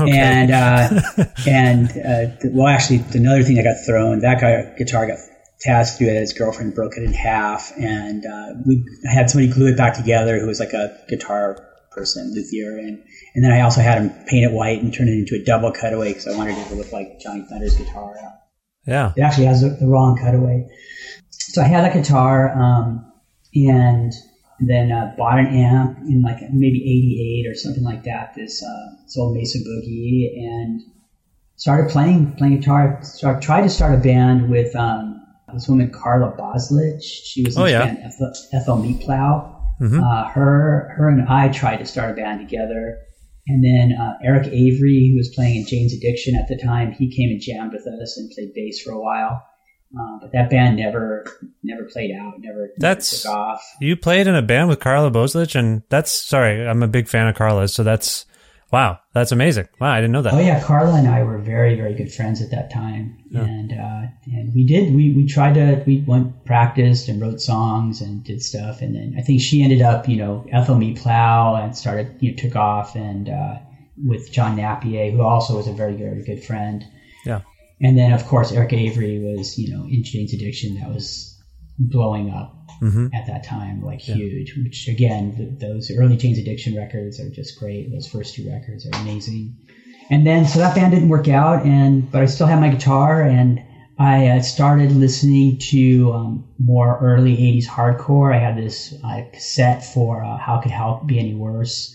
[0.08, 5.18] and uh, and uh, well, actually, another thing that got thrown that guy guitar got
[5.64, 6.14] Taz threw it.
[6.14, 10.38] His girlfriend broke it in half, and uh, we had somebody glue it back together
[10.40, 13.02] who was like a guitar person, luthier, and
[13.34, 15.70] and then I also had him paint it white and turn it into a double
[15.70, 18.14] cutaway because I wanted it to look like Johnny Thunder's guitar.
[18.86, 19.12] Yeah.
[19.16, 20.68] It actually has the, the wrong cutaway.
[21.30, 23.12] So I had that guitar, um,
[23.54, 24.12] and
[24.60, 26.78] then uh, bought an amp in like maybe
[27.46, 28.34] '88 or something like that.
[28.36, 30.80] This uh, this old Mesa Boogie, and
[31.56, 32.98] started playing playing guitar.
[33.02, 37.02] Start, tried to start a band with um, this woman Carla Bozulich.
[37.02, 37.84] She was in Oh, yeah.
[37.86, 37.98] band
[38.52, 39.50] Ethyl, Meatplow.
[39.80, 40.00] Mhm.
[40.02, 42.98] Uh, her her and I tried to start a band together.
[43.46, 47.10] And then uh, Eric Avery, who was playing in Jane's Addiction at the time, he
[47.14, 49.42] came and jammed with us and played bass for a while.
[49.98, 51.24] Uh, but that band never
[51.62, 53.76] never played out, never, That's- never took off.
[53.80, 57.28] You played in a band with Carla Bozulich, and that's sorry, I'm a big fan
[57.28, 58.26] of Carla's, so that's
[58.72, 59.68] wow, that's amazing.
[59.80, 60.34] Wow, I didn't know that.
[60.34, 64.06] Oh yeah, Carla and I were very very good friends at that time, and uh,
[64.26, 68.42] and we did we we tried to we went practiced and wrote songs and did
[68.42, 72.32] stuff, and then I think she ended up you know Ethyl Meatplow and started you
[72.32, 73.58] know took off and uh,
[74.04, 76.84] with John Napier, who also was a very very good friend.
[77.84, 77.88] Yeah.
[77.90, 81.30] And then, of course, Eric Avery was, you know, in Jane's Addiction that was
[81.78, 83.10] blowing up Mhm.
[83.14, 84.54] at that time, like huge.
[84.62, 87.90] Which again, th- those early Jane's Addiction records are just great.
[87.92, 89.54] Those first two records are amazing.
[90.10, 93.22] And then, so that band didn't work out, and but I still had my guitar,
[93.22, 93.60] and
[93.98, 98.34] I uh, started listening to um, more early '80s hardcore.
[98.34, 101.94] I had this uh, cassette for uh, "How Could Hell Be Any Worse"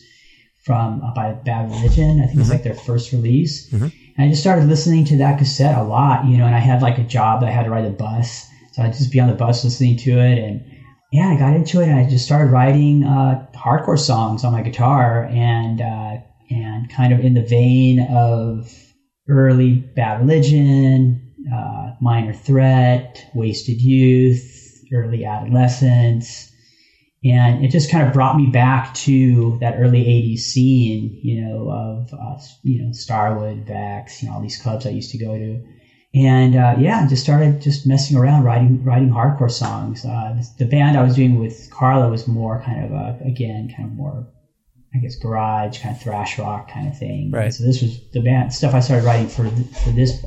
[0.63, 2.21] from uh, by Bad Religion.
[2.21, 3.71] I think it's like their first release.
[4.20, 6.82] And I just started listening to that cassette a lot, you know, and I had
[6.82, 8.45] like a job that I had to ride a bus.
[8.74, 10.38] So I'd just be on the bus listening to it.
[10.38, 10.61] And
[11.13, 14.61] yeah, I got into it and I just started writing uh, hardcore songs on my
[14.61, 16.17] guitar and, uh,
[16.49, 18.70] and kind of in the vein of
[19.30, 26.48] early Bad Religion, uh, Minor Threat, Wasted Youth, early Adolescents
[27.24, 31.70] and it just kind of brought me back to that early 80s scene you know
[31.70, 35.38] of uh, you know starwood vex you know all these clubs i used to go
[35.38, 35.63] to.
[36.11, 40.03] And uh, yeah I just started just messing around writing writing hardcore songs.
[40.03, 43.89] Uh, the band i was doing with carla was more kind of a, again kind
[43.89, 44.28] of more
[44.93, 47.32] i guess garage kind of thrash rock kind of thing.
[47.32, 47.53] Right.
[47.53, 49.49] so this was the band stuff i started writing for
[49.84, 50.24] for this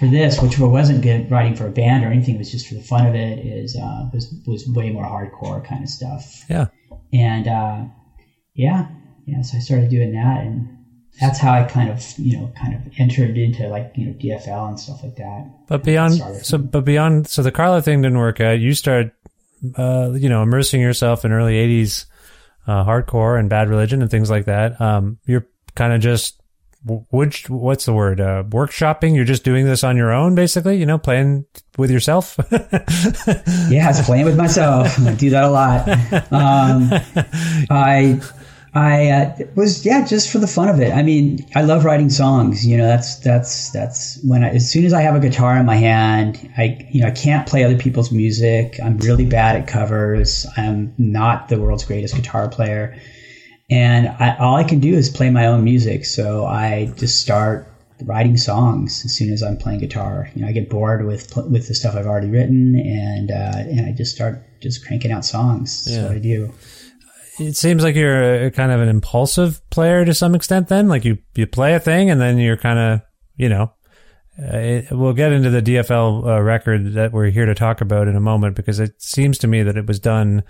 [0.00, 2.74] for this, which wasn't good writing for a band or anything, it was just for
[2.74, 6.42] the fun of it, is uh, was was way more hardcore kind of stuff.
[6.48, 6.68] Yeah.
[7.12, 7.84] And uh,
[8.54, 8.88] yeah,
[9.26, 9.42] yeah.
[9.42, 10.78] So I started doing that, and
[11.20, 14.68] that's how I kind of you know kind of entered into like you know DFL
[14.68, 15.50] and stuff like that.
[15.68, 16.14] But beyond,
[16.46, 18.58] so but beyond, so the Carla thing didn't work out.
[18.58, 19.12] You started,
[19.76, 22.06] uh, you know, immersing yourself in early '80s
[22.66, 24.80] uh, hardcore and Bad Religion and things like that.
[24.80, 26.39] Um, you're kind of just
[26.84, 28.20] would what's the word?
[28.20, 29.14] Uh, workshopping.
[29.14, 30.78] You're just doing this on your own, basically.
[30.78, 32.36] You know, playing with yourself.
[32.50, 34.98] yeah, I was playing with myself.
[35.00, 35.88] I do that a lot.
[36.32, 36.90] Um,
[37.70, 38.20] I
[38.72, 40.92] I uh, was yeah, just for the fun of it.
[40.92, 42.64] I mean, I love writing songs.
[42.64, 45.66] You know, that's that's that's when I, as soon as I have a guitar in
[45.66, 48.78] my hand, I you know I can't play other people's music.
[48.82, 50.46] I'm really bad at covers.
[50.56, 52.96] I'm not the world's greatest guitar player,
[53.70, 56.04] and I, all I can do is play my own music.
[56.04, 57.66] So I just start
[58.04, 60.30] writing songs as soon as I'm playing guitar.
[60.34, 63.86] You know, I get bored with with the stuff I've already written, and uh, and
[63.86, 65.84] I just start just cranking out songs.
[65.84, 66.06] That's Yeah.
[66.08, 66.52] what I do.
[67.38, 70.68] it seems like you're a, kind of an impulsive player to some extent.
[70.68, 73.00] Then, like you you play a thing and then you're kind of
[73.36, 73.72] you know.
[74.42, 78.08] Uh, it, we'll get into the DFL uh, record that we're here to talk about
[78.08, 80.42] in a moment because it seems to me that it was done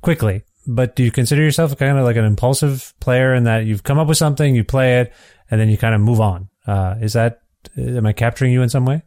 [0.00, 0.42] quickly.
[0.66, 3.98] But do you consider yourself kind of like an impulsive player in that you've come
[3.98, 5.12] up with something, you play it,
[5.50, 6.48] and then you kind of move on?
[6.66, 7.40] Uh, is that
[7.76, 9.02] am I capturing you in some way?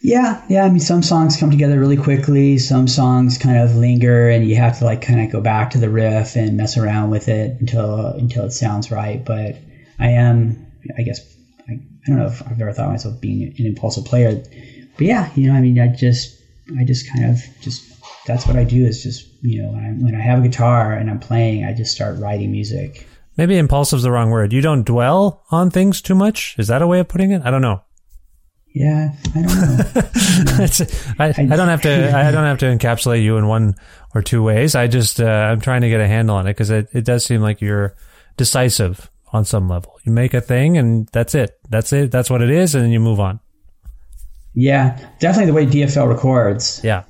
[0.00, 0.64] Yeah, yeah.
[0.64, 2.58] I mean, some songs come together really quickly.
[2.58, 5.78] Some songs kind of linger, and you have to like kind of go back to
[5.78, 9.24] the riff and mess around with it until until it sounds right.
[9.24, 9.56] But
[9.98, 11.20] I am, I guess,
[11.68, 14.40] I, I don't know if I've ever thought of myself being an impulsive player,
[14.96, 16.40] but yeah, you know, I mean, I just,
[16.78, 17.97] I just kind of just
[18.28, 20.92] that's what I do is just you know when I, when I have a guitar
[20.92, 23.08] and I'm playing, I just start writing music.
[23.36, 24.52] Maybe impulsive is the wrong word.
[24.52, 26.54] You don't dwell on things too much.
[26.58, 27.42] Is that a way of putting it?
[27.44, 27.82] I don't know.
[28.74, 30.84] Yeah, I don't know.
[31.18, 32.16] I, I, don't have to.
[32.16, 33.74] I don't have to encapsulate you in one
[34.14, 34.74] or two ways.
[34.74, 37.24] I just uh, I'm trying to get a handle on it because it, it does
[37.24, 37.96] seem like you're
[38.36, 39.98] decisive on some level.
[40.04, 41.58] You make a thing and that's it.
[41.68, 42.10] That's it.
[42.10, 43.40] That's what it is, and then you move on.
[44.54, 46.80] Yeah, definitely the way DFL records.
[46.82, 47.04] Yeah,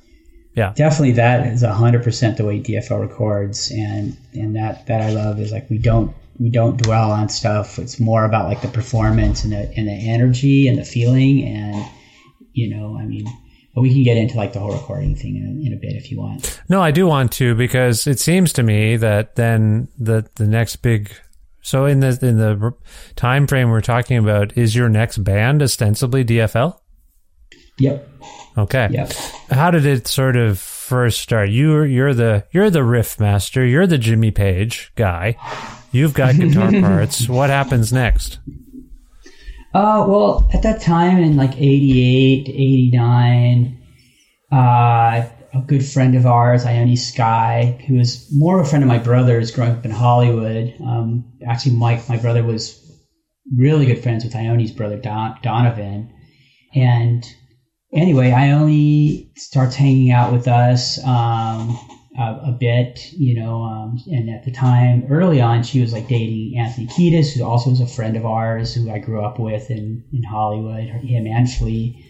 [0.59, 5.11] yeah, definitely that is hundred percent the way DFL records, and and that that I
[5.11, 7.79] love is like we don't we don't dwell on stuff.
[7.79, 11.89] It's more about like the performance and the and the energy and the feeling, and
[12.51, 13.25] you know, I mean,
[13.73, 15.95] but we can get into like the whole recording thing in a, in a bit
[15.95, 16.61] if you want.
[16.67, 20.77] No, I do want to because it seems to me that then the the next
[20.77, 21.09] big.
[21.61, 22.73] So in the in the
[23.15, 26.77] time frame we're talking about, is your next band ostensibly DFL?
[27.79, 28.07] Yep.
[28.57, 28.87] Okay.
[28.91, 29.13] Yep.
[29.51, 31.49] How did it sort of first start?
[31.49, 33.65] You're you're the you're the riff master.
[33.65, 35.37] You're the Jimmy Page guy.
[35.91, 37.27] You've got guitar parts.
[37.27, 38.39] What happens next?
[39.73, 43.83] Uh, well, at that time in like 88, 89,
[44.51, 44.55] uh,
[45.53, 48.97] a good friend of ours, Ione Skye, who was more of a friend of my
[48.97, 50.73] brother's growing up in Hollywood.
[50.81, 52.79] Um, actually, Mike, my brother, was
[53.55, 56.13] really good friends with Ione's brother, Don, Donovan.
[56.75, 57.23] And
[57.93, 61.03] anyway, Ione starts hanging out with us.
[61.03, 61.77] Um,
[62.19, 66.07] uh, a bit, you know, um, and at the time, early on, she was like
[66.09, 69.71] dating Anthony Kiedis, who also was a friend of ours, who I grew up with
[69.71, 72.05] in, in Hollywood, him and Flea.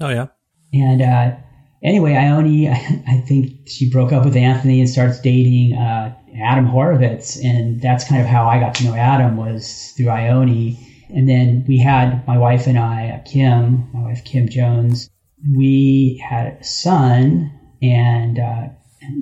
[0.00, 0.28] Oh, yeah.
[0.72, 1.36] And uh,
[1.82, 2.68] anyway, Ione,
[3.06, 7.42] I think she broke up with Anthony and starts dating uh, Adam Horovitz.
[7.44, 10.78] And that's kind of how I got to know Adam was through Ione.
[11.10, 15.10] And then we had my wife and I, Kim, my wife Kim Jones,
[15.50, 18.68] we had a son and uh,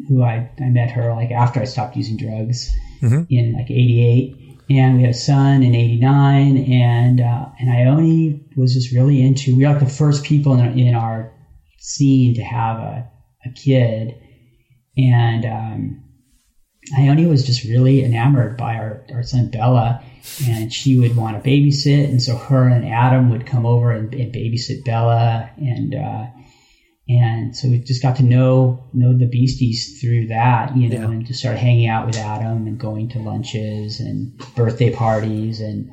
[0.09, 3.23] who I, I met her like after I stopped using drugs mm-hmm.
[3.31, 4.37] in like 88.
[4.68, 9.57] And we had a son in 89 and, uh, and Ione was just really into,
[9.57, 11.33] we were like the first people in our, in our
[11.79, 13.11] scene to have a,
[13.45, 14.14] a kid.
[14.97, 16.05] And, um,
[16.97, 20.03] Ione was just really enamored by our, our son Bella
[20.47, 22.05] and she would want to babysit.
[22.05, 25.51] And so her and Adam would come over and, and babysit Bella.
[25.59, 26.27] And, uh,
[27.11, 31.11] and so we just got to know know the beasties through that, you know, yeah.
[31.11, 35.91] and just started hanging out with Adam and going to lunches and birthday parties and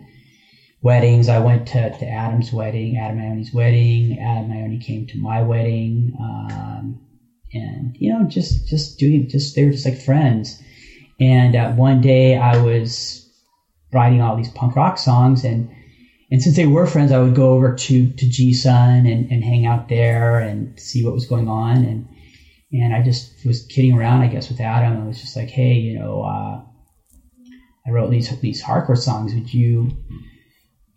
[0.82, 1.28] weddings.
[1.28, 4.20] I went to, to Adam's wedding, Adam Ione's wedding.
[4.20, 7.02] Adam Ione came to my wedding, um,
[7.52, 10.62] and you know, just just doing just they were just like friends.
[11.20, 13.27] And uh, one day I was
[13.92, 15.70] writing all these punk rock songs and
[16.30, 19.66] and since they were friends, I would go over to to G-Son and, and hang
[19.66, 21.78] out there and see what was going on.
[21.86, 22.08] And
[22.72, 25.02] and I just was kidding around, I guess, with Adam.
[25.02, 26.62] I was just like, hey, you know, uh,
[27.86, 29.34] I wrote these these hardcore songs.
[29.34, 29.90] Would you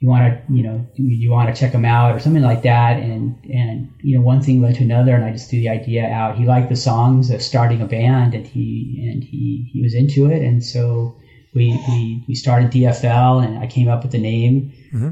[0.01, 2.97] you want to you know you want to check them out or something like that?
[2.97, 6.09] And and you know, one thing led to another, and I just threw the idea
[6.09, 6.37] out.
[6.37, 10.27] He liked the songs of starting a band, and he and he he was into
[10.27, 11.15] it, and so
[11.55, 14.73] we, we, we started DFL and I came up with the name.
[14.93, 15.11] Mm-hmm.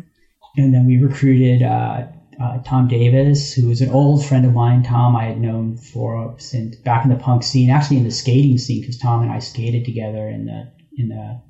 [0.57, 2.07] And then we recruited uh,
[2.41, 4.83] uh, Tom Davis, who was an old friend of mine.
[4.83, 8.59] Tom I had known for since back in the punk scene, actually in the skating
[8.59, 11.41] scene, because Tom and I skated together in the in the,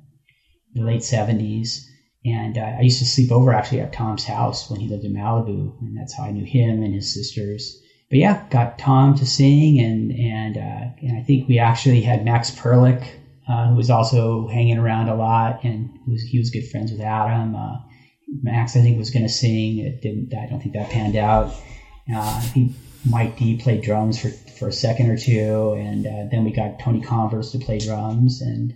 [0.73, 1.87] the late seventies.
[2.25, 5.13] And uh, I used to sleep over actually at Tom's house when he lived in
[5.13, 7.81] Malibu, and that's how I knew him and his sisters.
[8.09, 12.25] But yeah, got Tom to sing, and and uh, and I think we actually had
[12.25, 13.05] Max Perlich
[13.49, 16.91] uh, who was also hanging around a lot, and he was, he was good friends
[16.91, 17.55] with Adam.
[17.55, 17.77] Uh,
[18.43, 19.79] Max, I think, was going to sing.
[19.79, 20.33] It didn't.
[20.35, 21.47] I don't think that panned out.
[22.13, 22.73] Uh, I think
[23.09, 26.79] Mike D played drums for for a second or two, and uh, then we got
[26.79, 28.75] Tony Converse to play drums, and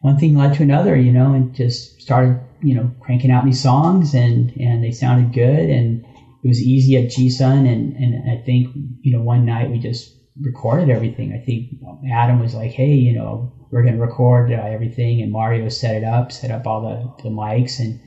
[0.00, 3.62] one thing led to another, you know, and just started, you know, cranking out these
[3.62, 6.04] songs, and and they sounded good, and
[6.44, 8.68] it was easy at G-Son, and and I think,
[9.00, 11.32] you know, one night we just recorded everything.
[11.32, 11.70] I think
[12.12, 15.96] Adam was like, hey, you know, we're going to record uh, everything, and Mario set
[15.96, 18.00] it up, set up all the, the mics, and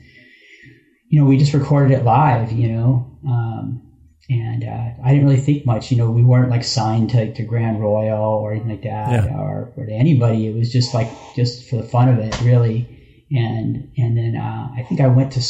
[1.08, 3.18] you know, we just recorded it live, you know.
[3.26, 3.86] Um,
[4.28, 6.08] and uh, I didn't really think much, you know.
[6.10, 9.36] We weren't like signed to, to Grand Royal or anything like that, yeah.
[9.36, 10.46] or, or to anybody.
[10.46, 12.96] It was just like just for the fun of it, really.
[13.32, 15.40] And and then uh, I think I went to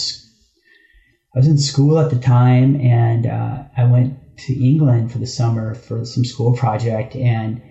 [1.34, 5.26] I was in school at the time, and uh, I went to England for the
[5.26, 7.62] summer for some school project, and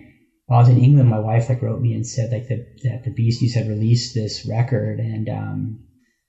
[0.46, 3.04] while I was in England, my wife like wrote me and said like that that
[3.04, 5.78] the Beasties had released this record, and um,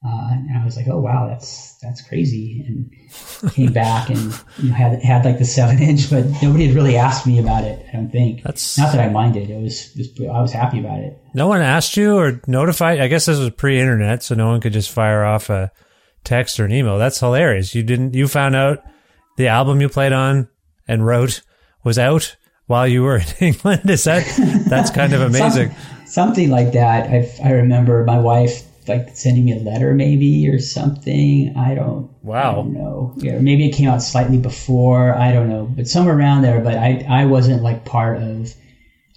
[0.06, 4.70] uh, and I was like, oh wow, that's that's crazy, and came back and you
[4.70, 7.86] know, had had like the seven inch, but nobody had really asked me about it.
[7.90, 8.44] I don't think.
[8.44, 9.50] That's not that I minded.
[9.50, 11.20] It was, it was I was happy about it.
[11.34, 13.00] No one asked you or notified.
[13.00, 15.72] I guess this was pre-internet, so no one could just fire off a
[16.24, 16.98] text or an email.
[16.98, 17.76] That's hilarious.
[17.76, 18.14] You didn't.
[18.14, 18.84] You found out
[19.38, 20.48] the album you played on
[20.88, 21.42] and wrote
[21.84, 22.36] was out
[22.68, 23.90] while you were in England.
[23.90, 24.26] Is that
[24.68, 25.70] that's kind of amazing?
[25.72, 27.10] Some, something like that.
[27.10, 31.54] I I remember my wife like sending me a letter maybe or something.
[31.56, 32.10] I don't.
[32.24, 32.52] Wow.
[32.52, 33.14] I don't know.
[33.18, 35.14] Yeah, maybe it came out slightly before.
[35.16, 36.62] I don't know, but somewhere around there.
[36.62, 38.54] But I I wasn't like part of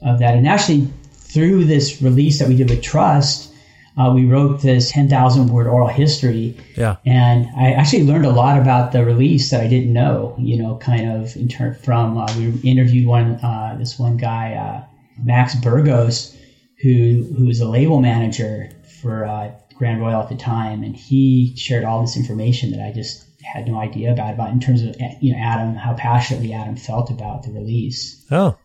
[0.03, 0.35] of that.
[0.35, 3.53] And actually, through this release that we did with Trust.
[3.97, 6.57] Uh, we wrote this 10,000 word oral history.
[6.77, 6.97] Yeah.
[7.07, 10.77] And I actually learned a lot about the release that I didn't know, you know,
[10.79, 14.85] kind of in turn from, uh, we interviewed one, uh, this one guy, uh,
[15.23, 16.37] Max Burgos,
[16.83, 18.69] who, who was a label manager
[19.01, 22.93] for, uh, Grand Royal at the time, and he shared all this information that I
[22.93, 26.77] just had no idea about about in terms of you know Adam, how passionately Adam
[26.77, 28.25] felt about the release.
[28.31, 28.57] Oh,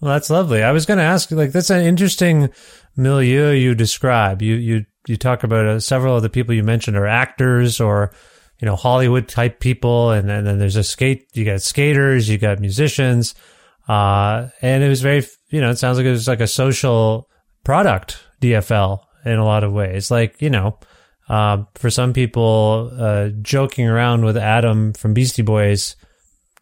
[0.00, 0.62] well, that's lovely.
[0.62, 2.50] I was going to ask, like, that's an interesting
[2.96, 4.42] milieu you describe.
[4.42, 8.12] You you you talk about uh, several of the people you mentioned are actors or
[8.60, 11.26] you know Hollywood type people, and, and then there's a skate.
[11.34, 13.34] You got skaters, you got musicians,
[13.88, 17.28] uh, and it was very you know it sounds like it was like a social
[17.64, 20.10] product DFL in a lot of ways.
[20.10, 20.78] Like, you know,
[21.28, 25.96] uh, for some people, uh, joking around with Adam from Beastie Boys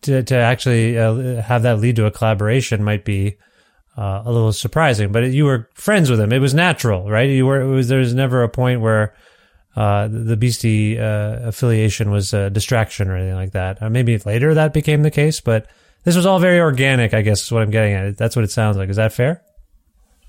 [0.02, 3.36] to, to actually uh, have that lead to a collaboration might be
[3.96, 5.12] uh, a little surprising.
[5.12, 7.28] But you were friends with him; it was natural, right?
[7.28, 7.66] You were.
[7.66, 9.14] Was, there was never a point where
[9.74, 13.80] uh, the Beastie uh, affiliation was a distraction or anything like that.
[13.90, 15.66] maybe later that became the case, but
[16.04, 17.14] this was all very organic.
[17.14, 18.16] I guess is what I'm getting at.
[18.16, 18.88] That's what it sounds like.
[18.88, 19.42] Is that fair?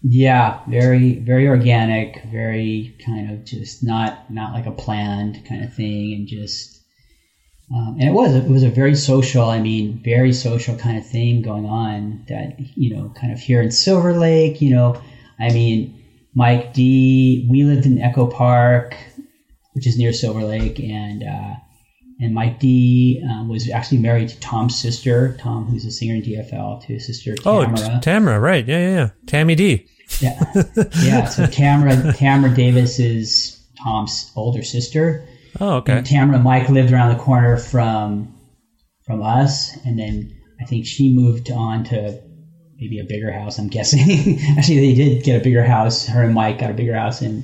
[0.01, 5.73] Yeah, very very organic, very kind of just not not like a planned kind of
[5.73, 6.76] thing, and just
[7.73, 9.49] um, and it was it was a very social.
[9.49, 12.23] I mean, very social kind of thing going on.
[12.29, 14.61] That you know, kind of here in Silver Lake.
[14.61, 15.01] You know,
[15.37, 16.01] I mean,
[16.33, 17.45] Mike D.
[17.49, 18.95] We lived in Echo Park,
[19.73, 21.55] which is near Silver Lake, and uh,
[22.21, 26.21] and Mike D um, was actually married to Tom's sister, Tom, who's a singer in
[26.21, 27.97] DFL, to his sister Tamara.
[27.97, 28.65] Oh, Tamara, right?
[28.65, 29.09] Yeah, yeah, yeah.
[29.25, 29.85] Tammy D.
[30.21, 30.41] Yeah,
[31.03, 31.25] yeah.
[31.25, 35.27] So Tamara, Tamara Davis is Tom's older sister.
[35.59, 35.97] Oh, okay.
[35.97, 38.33] And Tamara and Mike lived around the corner from
[39.05, 42.21] from us, and then I think she moved on to
[42.79, 43.57] maybe a bigger house.
[43.57, 44.39] I'm guessing.
[44.57, 46.05] actually, they did get a bigger house.
[46.05, 47.43] Her and Mike got a bigger house in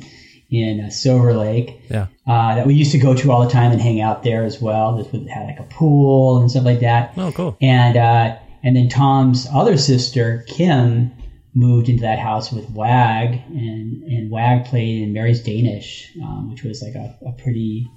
[0.50, 1.82] in uh, Silver Lake.
[1.90, 2.08] Yeah.
[2.28, 4.62] Uh, that we used to go to all the time and hang out there as
[4.62, 4.98] well.
[4.98, 7.14] This would, had like a pool and stuff like that.
[7.18, 7.58] Oh, cool.
[7.62, 11.12] And uh, and then Tom's other sister Kim
[11.56, 16.64] moved into that house with Wag, and and Wag played in Mary's Danish, um, which
[16.64, 17.90] was like a, a pretty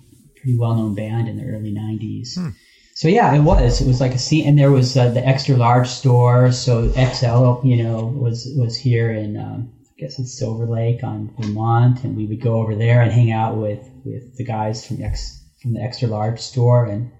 [0.46, 2.36] pretty well known band in the early '90s.
[2.36, 2.50] Hmm.
[2.94, 3.80] So yeah, it was.
[3.80, 6.52] It was like a scene, and there was uh, the extra large store.
[6.52, 11.34] So XL, you know, was was here in um, I guess it's Silver Lake on
[11.38, 15.02] Vermont, and we would go over there and hang out with with the guys from
[15.02, 17.10] X from the extra large store, and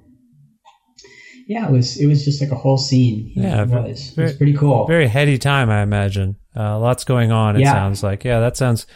[1.49, 3.33] yeah, it was it was just like a whole scene.
[3.35, 4.11] Yeah, it was.
[4.11, 4.87] Very, it was pretty cool.
[4.87, 6.37] Very heady time, I imagine.
[6.57, 7.57] Uh, lots going on.
[7.57, 7.73] It yeah.
[7.73, 8.25] sounds like.
[8.25, 8.87] Yeah, that sounds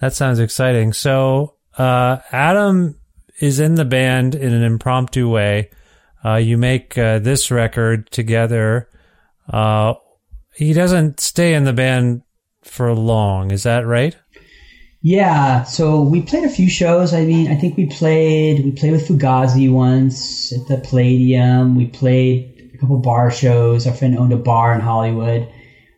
[0.00, 0.92] that sounds exciting.
[0.92, 2.96] So uh, Adam
[3.40, 5.70] is in the band in an impromptu way.
[6.24, 8.88] Uh, you make uh, this record together.
[9.48, 9.94] Uh,
[10.54, 12.22] he doesn't stay in the band
[12.62, 13.50] for long.
[13.50, 14.16] Is that right?
[15.02, 17.14] Yeah, so we played a few shows.
[17.14, 21.76] I mean, I think we played we played with Fugazi once at the Palladium.
[21.76, 23.86] We played a couple bar shows.
[23.86, 25.48] Our friend owned a bar in Hollywood,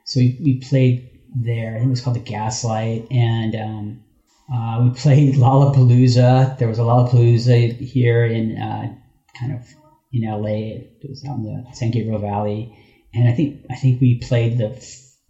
[0.05, 1.71] so we, we played there.
[1.71, 4.05] I think it was called the Gaslight, and um,
[4.53, 6.59] uh, we played Lollapalooza.
[6.59, 8.95] There was a Lollapalooza here in uh,
[9.39, 9.67] kind of
[10.13, 10.79] in LA.
[11.01, 12.77] It was out in the San Gabriel Valley,
[13.13, 14.69] and I think I think we played the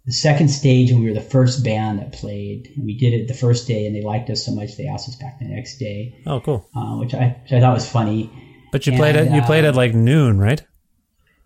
[0.05, 2.71] the second stage, and we were the first band that played.
[2.75, 5.09] And we did it the first day, and they liked us so much they asked
[5.09, 6.21] us back the next day.
[6.25, 6.69] Oh, cool!
[6.75, 8.31] Uh, which I which I thought was funny.
[8.71, 9.31] But you and, played it.
[9.31, 10.61] You uh, played at like noon, right?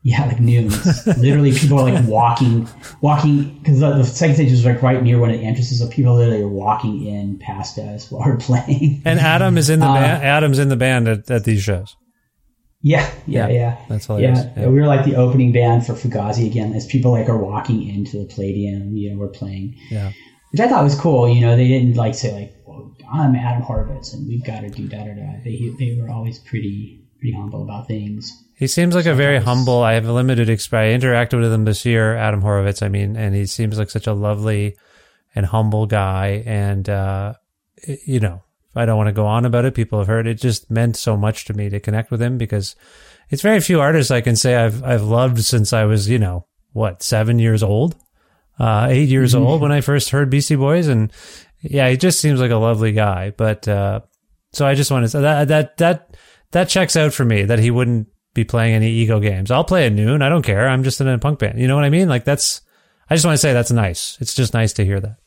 [0.06, 0.70] Yeah, like noon.
[1.18, 2.68] literally, people are like walking,
[3.00, 5.88] walking because the, the, second stage was like right near one of the entrances, so
[5.88, 9.02] people literally are walking in past us while we're playing.
[9.06, 10.24] And Adam is in the uh, band.
[10.24, 11.96] Adam's in the band at, at these shows.
[12.82, 13.54] Yeah, yeah, yeah.
[13.54, 13.78] yeah.
[13.88, 14.40] That's hilarious.
[14.40, 14.54] Yeah.
[14.58, 14.68] yeah.
[14.68, 16.74] we were like the opening band for Fugazi again.
[16.74, 19.78] As people like are walking into the Palladium, you know, we're playing.
[19.90, 20.12] Yeah,
[20.52, 21.30] which I thought was cool.
[21.30, 24.70] You know, they didn't like say like, well, "I'm Adam Horovitz and we've got to
[24.70, 28.43] do da da da." They they were always pretty pretty humble about things.
[28.56, 29.82] He seems like a very humble.
[29.82, 31.04] I have a limited experience.
[31.04, 32.84] I interacted with him this year, Adam Horovitz.
[32.84, 34.78] I mean, and he seems like such a lovely
[35.36, 36.44] and humble guy.
[36.46, 37.34] And uh,
[38.06, 38.44] you know,
[38.76, 39.74] I don't want to go on about it.
[39.74, 40.36] People have heard it.
[40.36, 42.76] Just meant so much to me to connect with him because
[43.30, 46.46] it's very few artists I can say I've I've loved since I was you know
[46.74, 47.96] what seven years old,
[48.60, 51.12] uh, eight years old when I first heard Beastie Boys, and
[51.62, 53.32] yeah, he just seems like a lovely guy.
[53.32, 54.02] But uh,
[54.52, 56.18] so I just want to say that that that
[56.52, 59.52] that checks out for me that he wouldn't be playing any ego games.
[59.52, 60.22] I'll play at noon.
[60.22, 60.68] I don't care.
[60.68, 61.60] I'm just in a punk band.
[61.60, 62.08] You know what I mean?
[62.10, 62.62] Like that's.
[63.10, 64.18] I just want to say that's nice.
[64.22, 65.18] It's just nice to hear that.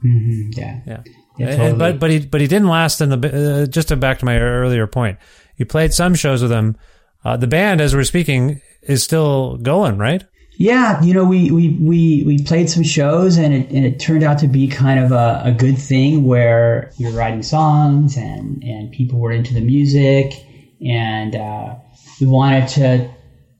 [0.00, 0.80] hmm yeah.
[0.86, 1.02] Yeah.
[1.38, 4.18] Yeah, And- but but he but he didn't last in the uh, just to back
[4.20, 5.18] to my earlier point.
[5.56, 6.76] You played some shows with him.
[7.24, 10.24] Uh, the band, as we're speaking, is still going, right?
[10.56, 14.24] Yeah, you know, we, we, we, we played some shows and it, and it turned
[14.24, 18.90] out to be kind of a, a good thing where were writing songs and, and
[18.90, 20.32] people were into the music
[20.84, 21.76] and uh,
[22.20, 23.10] we wanted to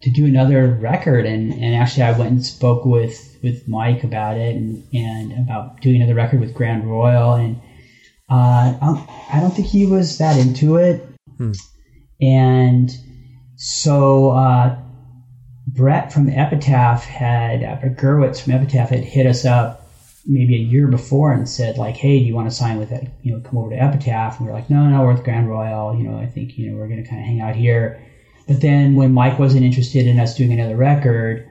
[0.00, 4.36] to do another record and, and actually I went and spoke with, with Mike about
[4.36, 7.60] it and, and about doing another record with Grand Royal and
[8.30, 11.04] uh, I, don't, I don't think he was that into it
[12.20, 12.96] and
[13.56, 14.78] so uh,
[15.66, 19.88] Brett from Epitaph had, uh, Gurewitz from Epitaph had hit us up
[20.26, 23.08] maybe a year before and said like, "Hey, do you want to sign with it?
[23.22, 25.48] You know, come over to Epitaph." And we are like, "No, no, we're with Grand
[25.48, 25.96] Royal.
[25.96, 28.04] You know, I think you know we're going to kind of hang out here."
[28.48, 31.46] But then when Mike wasn't interested in us doing another record,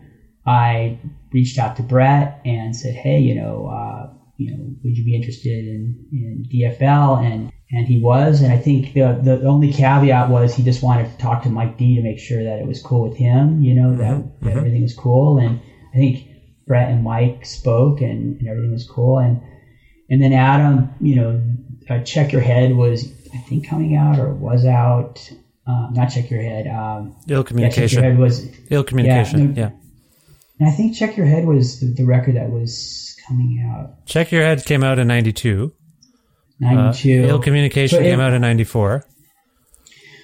[0.47, 0.99] I
[1.31, 5.15] reached out to Brett and said, "Hey, you know, uh, you know, would you be
[5.15, 8.41] interested in, in DFL?" And and he was.
[8.41, 11.77] And I think the the only caveat was he just wanted to talk to Mike
[11.77, 13.61] D to make sure that it was cool with him.
[13.61, 15.37] You know, that, that everything was cool.
[15.37, 15.59] And
[15.93, 16.27] I think
[16.65, 19.19] Brett and Mike spoke, and, and everything was cool.
[19.19, 19.41] And
[20.09, 21.41] and then Adam, you know,
[21.89, 25.29] uh, Check Your Head was I think coming out or was out.
[25.67, 26.67] Um, not Check Your Head.
[26.67, 28.03] Um, Ill yeah, Check communication.
[28.03, 29.55] Your Head was Ill communication.
[29.55, 29.71] Yeah.
[30.59, 34.31] and I think Check Your Head was the, the record that was coming out Check
[34.31, 35.73] Your Head came out in '92.
[35.73, 37.25] Uh, ninety two.
[37.27, 39.05] Ill communication So it- came out in '94.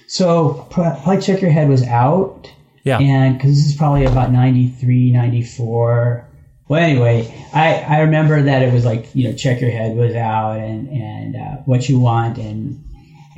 [0.06, 2.50] So pro- probably Check Your Head was out.
[2.84, 2.98] Yeah.
[2.98, 6.28] And because this is probably about 93, 94.
[6.68, 10.14] Well, anyway, I, I remember that it was like, you know, Check Your Head was
[10.14, 12.36] out and, and uh, What You Want.
[12.38, 12.84] And,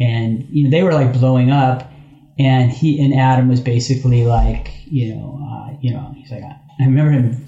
[0.01, 1.91] and, you know, they were like blowing up.
[2.39, 6.85] And he and Adam was basically like, you know, uh, you know, he's like, I
[6.85, 7.47] remember him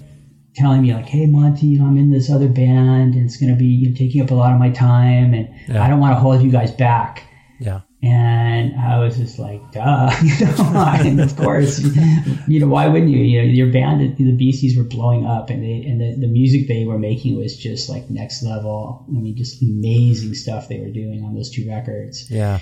[0.55, 3.51] telling me like, "Hey, Monty, you know, I'm in this other band, and it's going
[3.51, 5.83] to be you know, taking up a lot of my time, and Yeah.
[5.83, 7.23] I don't want to hold you guys back."
[7.59, 7.81] Yeah.
[8.01, 10.55] And I was just like, duh, you know,
[10.99, 11.79] and of course,
[12.47, 13.19] you know, why wouldn't you?
[13.19, 16.69] You know, your band, the Beasties were blowing up and they, and the, the music
[16.69, 19.05] they were making was just like next level.
[19.09, 22.31] I mean, just amazing stuff they were doing on those two records.
[22.31, 22.59] Yeah.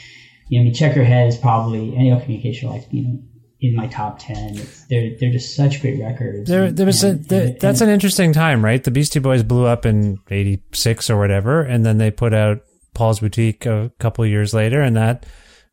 [0.50, 3.20] You know, I mean, Check Your Head is probably, any other communication, like, you know,
[3.60, 4.58] in my top 10.
[4.58, 6.48] It's, they're, they're just such great records.
[6.50, 8.84] There, there was a, And- there, and- that's an interesting time, right?
[8.84, 12.60] The Beastie Boys blew up in '86 or whatever, and then they put out
[12.94, 15.26] Paul's Boutique a couple years later, and that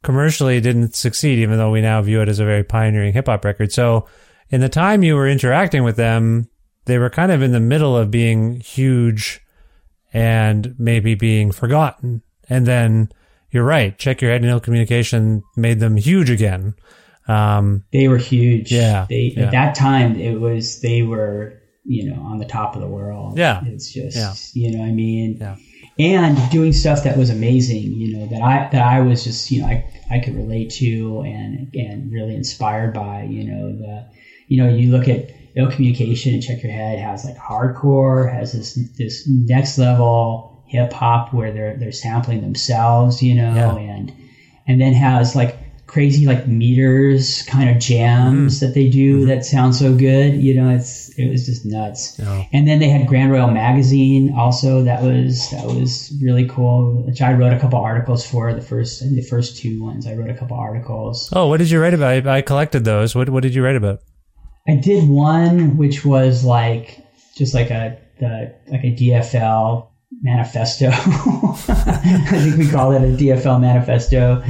[0.02, 3.44] commercially didn't succeed, even though we now view it as a very pioneering hip hop
[3.44, 3.70] record.
[3.72, 4.06] So,
[4.50, 6.48] in the time you were interacting with them,
[6.86, 9.40] they were kind of in the middle of being huge
[10.12, 12.22] and maybe being forgotten.
[12.48, 13.08] And then
[13.54, 16.74] you're right, check your head and ill communication made them huge again.
[17.28, 18.70] Um, they were huge.
[18.70, 19.44] Yeah, They, yeah.
[19.44, 23.38] At that time, it was, they were, you know, on the top of the world.
[23.38, 23.62] Yeah.
[23.64, 24.34] It's just, Yeah.
[24.62, 25.56] you know, what I mean, Yeah.
[25.98, 29.62] and doing stuff that was amazing, you know, that I, that I was just, you
[29.62, 34.06] know, I, I could relate to and, and really inspired by, you know, the,
[34.48, 38.52] you know, you look at ill communication and check your head has like hardcore, has
[38.52, 43.76] this, this next level hip hop where they're, they're sampling themselves, you know, Yeah.
[43.94, 44.12] and,
[44.66, 48.66] and then has like crazy like meters kind of jams Mm-hmm.
[48.66, 50.34] that they do that sound so good.
[50.34, 52.18] You know, it's it was just nuts.
[52.18, 52.44] Yeah.
[52.52, 57.04] And then they had Grand Royal Magazine also that was that was really cool.
[57.06, 60.06] Which I wrote a couple articles for the first the first two ones.
[60.06, 61.28] I wrote a couple articles.
[61.32, 62.26] oh, what did you write about?
[62.26, 63.14] I, I collected those.
[63.14, 64.00] What What did you write about?
[64.66, 66.98] I did one which was like
[67.36, 69.86] just like a the like a DFL
[70.24, 70.88] manifesto.
[70.92, 74.42] I think we call it a DFL manifesto.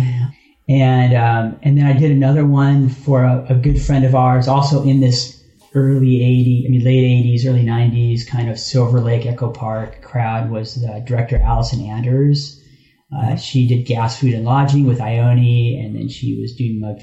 [0.67, 4.49] And um, and then I did another one for a, a good friend of ours,
[4.49, 5.43] also in this
[5.75, 10.51] early 80s, I mean late 80s, early 90s kind of Silver Lake Echo Park crowd
[10.51, 12.63] was the director Allison Anders.
[13.15, 16.95] Uh, she did gas, food, and lodging with Ione, and then she was doing Ma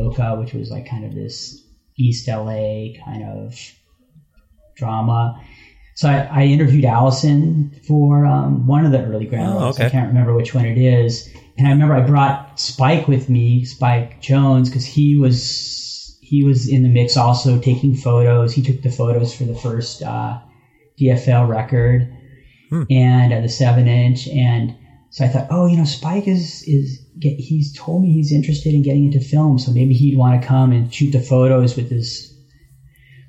[0.00, 1.64] Loca, which was like kind of this
[1.96, 3.56] East LA kind of
[4.76, 5.40] drama.
[6.00, 9.84] So I, I interviewed Allison for um, one of the early Grand Oh, okay.
[9.84, 11.28] I can't remember which one it is.
[11.58, 16.66] And I remember I brought Spike with me, Spike Jonze, because he was he was
[16.70, 18.54] in the mix also taking photos.
[18.54, 20.38] He took the photos for the first uh,
[20.98, 22.10] DFL record
[22.90, 24.26] and uh, the seven inch.
[24.28, 24.74] And
[25.10, 28.72] so I thought, oh, you know, Spike is is get, he's told me he's interested
[28.72, 31.90] in getting into film, so maybe he'd want to come and shoot the photos with
[31.90, 32.34] this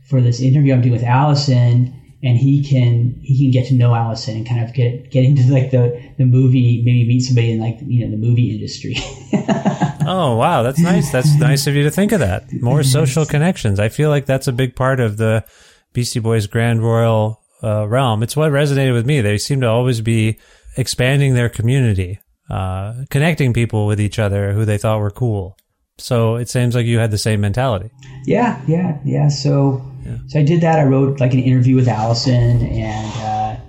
[0.08, 1.98] for this interview I'm doing with Allison.
[2.24, 5.52] And he can he can get to know Allison and kind of get get into
[5.52, 8.96] like the the movie, maybe meet somebody in like you know the movie industry.
[10.04, 11.12] Oh wow, that's nice.
[11.12, 12.52] That's nice of you to think of that.
[12.54, 13.80] More social connections.
[13.80, 15.46] I feel like that's a big part of the
[15.94, 18.24] Beastie Boys Grand Royal uh, realm.
[18.24, 19.22] It's what resonated with me.
[19.22, 20.40] They seem to always be
[20.76, 22.20] expanding their community,
[22.50, 25.58] uh, connecting people with each other who they thought were cool.
[26.02, 27.92] So it seems like you had the same mentality.
[28.26, 29.28] Yeah, yeah, yeah.
[29.28, 29.86] So,
[30.28, 30.80] so I did that.
[30.80, 33.62] I wrote like an interview with Allison, and uh,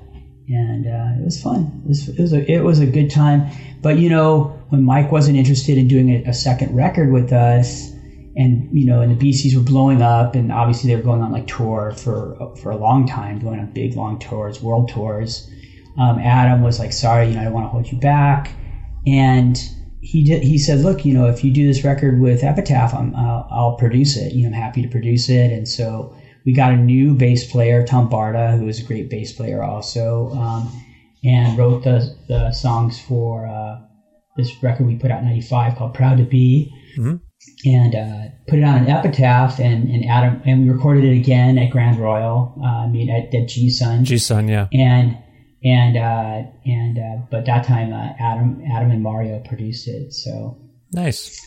[0.48, 1.82] and uh, it was fun.
[1.84, 3.46] It was, it was a it was a good time.
[3.82, 7.90] But you know, when Mike wasn't interested in doing a, a second record with us,
[8.34, 11.32] and you know, and the Beasties were blowing up, and obviously they were going on
[11.32, 15.50] like tour for for a long time, going on big long tours, world tours.
[15.98, 18.50] Um, Adam was like, "Sorry, you know, I don't want to hold you back,"
[19.06, 19.60] and
[20.02, 23.14] he did, he said, "Look, you know, if you do this record with Epitaph, I'm,
[23.14, 24.32] I'll, I'll produce it.
[24.32, 27.86] You know, I'm happy to produce it." And so we got a new bass player,
[27.86, 30.68] Tom Barta, who is a great bass player also, um,
[31.24, 33.78] and wrote the the songs for uh,
[34.36, 36.72] this record we put out in '95 called "Proud to Be."
[37.64, 41.58] And uh, put it on an epitaph, and, and Adam and we recorded it again
[41.58, 44.68] at Grand Royal, uh, I mean at, at G-Son, G Sun, yeah.
[44.72, 45.16] and
[45.64, 50.12] and uh, and uh, but that time uh, Adam Adam and Mario produced it.
[50.12, 50.58] So
[50.92, 51.40] Nice.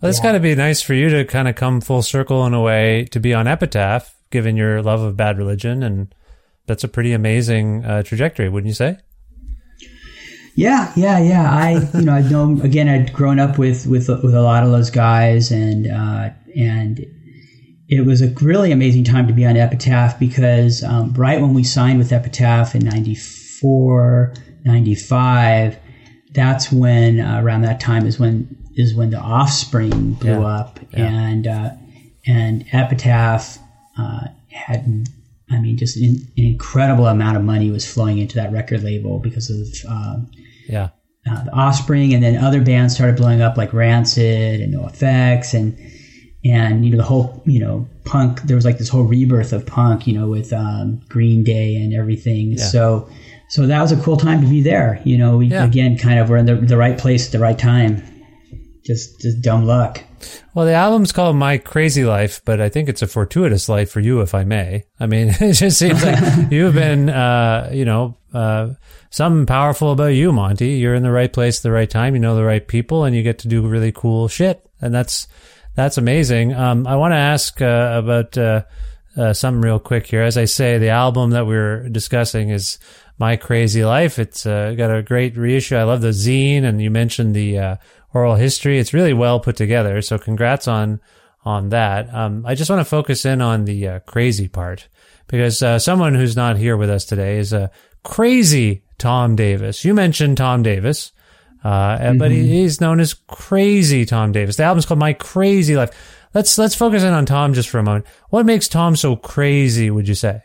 [0.00, 2.54] Well, it's got to be nice for you to kind of come full circle in
[2.54, 6.12] a way to be on Epitaph, given your love of Bad Religion, and
[6.66, 8.98] that's a pretty amazing uh, trajectory, wouldn't you say?
[10.54, 11.50] yeah, yeah, yeah.
[11.50, 14.70] I you know I'd known again I'd grown up with with with a lot of
[14.70, 17.06] those guys, and uh, and
[17.96, 21.62] it was a really amazing time to be on Epitaph because um, right when we
[21.62, 24.32] signed with Epitaph in 94,
[24.64, 25.76] 95,
[26.32, 30.40] that's when uh, around that time is when is when the Offspring blew Yeah.
[30.60, 31.06] up, Yeah.
[31.06, 31.70] and uh,
[32.26, 33.58] and Epitaph
[33.98, 35.06] uh, had.
[35.50, 39.18] I mean, just an, an incredible amount of money was flowing into that record label
[39.18, 40.30] because of um,
[40.66, 40.88] Yeah.
[41.30, 45.76] uh, the Offspring, and then other bands started blowing up like Rancid and NoFX, and
[46.44, 48.42] and you know the whole you know punk.
[48.42, 51.94] There was like this whole rebirth of punk, you know, with um, Green Day and
[51.94, 52.52] everything.
[52.52, 52.64] Yeah.
[52.64, 53.08] So
[53.48, 55.00] so that was a cool time to be there.
[55.04, 55.64] You know, we Yeah.
[55.64, 58.02] again kind of were in the, the right place at the right time.
[58.84, 60.02] Just just dumb luck.
[60.54, 64.00] Well, the album's called My Crazy Life, but I think it's a fortuitous life for
[64.00, 64.84] you, if I may.
[65.00, 66.18] I mean, it just seems like
[66.50, 68.70] you've been, uh, you know, uh,
[69.10, 70.70] something powerful about you, Monty.
[70.74, 72.14] You're in the right place at the right time.
[72.14, 75.26] You know the right people, and you get to do really cool shit, and that's
[75.74, 76.54] that's amazing.
[76.54, 78.62] Um, I want to ask uh, about uh,
[79.16, 80.22] uh, something real quick here.
[80.22, 82.78] As I say, the album that we're discussing is
[83.18, 84.18] My Crazy Life.
[84.18, 85.76] It's uh, got a great reissue.
[85.76, 87.76] I love the zine, and you mentioned the uh,
[88.12, 88.78] oral history.
[88.78, 90.02] It's really well put together.
[90.02, 91.00] So congrats on
[91.44, 92.12] on that.
[92.14, 94.88] Um, I just want to focus in on the uh, crazy part
[95.26, 97.70] because uh, someone who's not here with us today is a
[98.04, 99.84] crazy Tom Davis.
[99.84, 101.12] You mentioned Tom Davis.
[101.64, 104.56] Uh, but he, he's known as Crazy Tom Davis.
[104.56, 105.90] The album's called My Crazy Life.
[106.34, 108.06] Let's let's focus in on Tom just for a moment.
[108.30, 109.90] What makes Tom so crazy?
[109.90, 110.42] Would you say?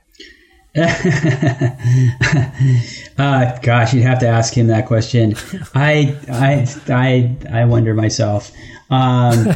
[3.17, 5.33] Uh, gosh, you'd have to ask him that question.
[5.73, 8.51] I, I, I, I wonder myself.
[8.89, 9.53] Um,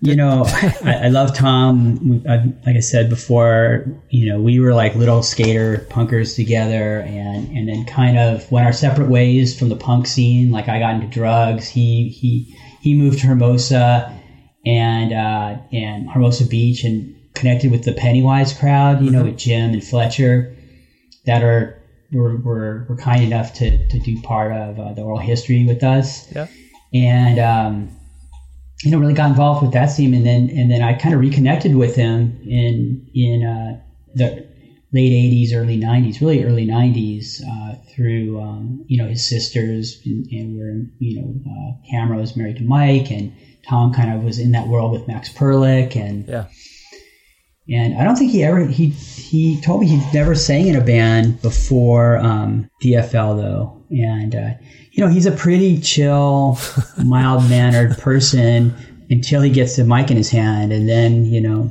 [0.00, 2.24] you know, I, I love Tom.
[2.28, 2.36] I,
[2.66, 7.68] like I said before, you know, we were like little skater punkers together, and and
[7.68, 10.52] then kind of went our separate ways from the punk scene.
[10.52, 11.68] Like I got into drugs.
[11.68, 14.16] He he he moved to Hermosa,
[14.64, 19.02] and uh, and Hermosa Beach, and connected with the Pennywise crowd.
[19.02, 20.56] You know, with Jim and Fletcher
[21.24, 21.82] that are
[22.12, 25.82] were, were, were kind enough to, to do part of uh, the oral history with
[25.82, 26.30] us.
[26.32, 26.46] Yeah.
[26.94, 27.90] And, um,
[28.82, 30.12] you know, really got involved with that scene.
[30.14, 33.80] And then, and then I kind of reconnected with him in, in, uh,
[34.14, 34.46] the
[34.92, 40.26] late eighties, early nineties, really early nineties, uh, through, um, you know, his sisters and,
[40.30, 43.34] and we're, you know, uh, Tamara was married to Mike and
[43.66, 46.44] Tom kind of was in that world with Max Perlich and, Yeah.
[47.68, 50.80] and I don't think he ever he he told me he'd never sang in a
[50.84, 54.50] band before um, DFL though, and uh,
[54.96, 56.58] you know he's a pretty chill,
[57.04, 58.74] mild mannered person
[59.10, 61.70] until he gets the mic in his hand, and then you know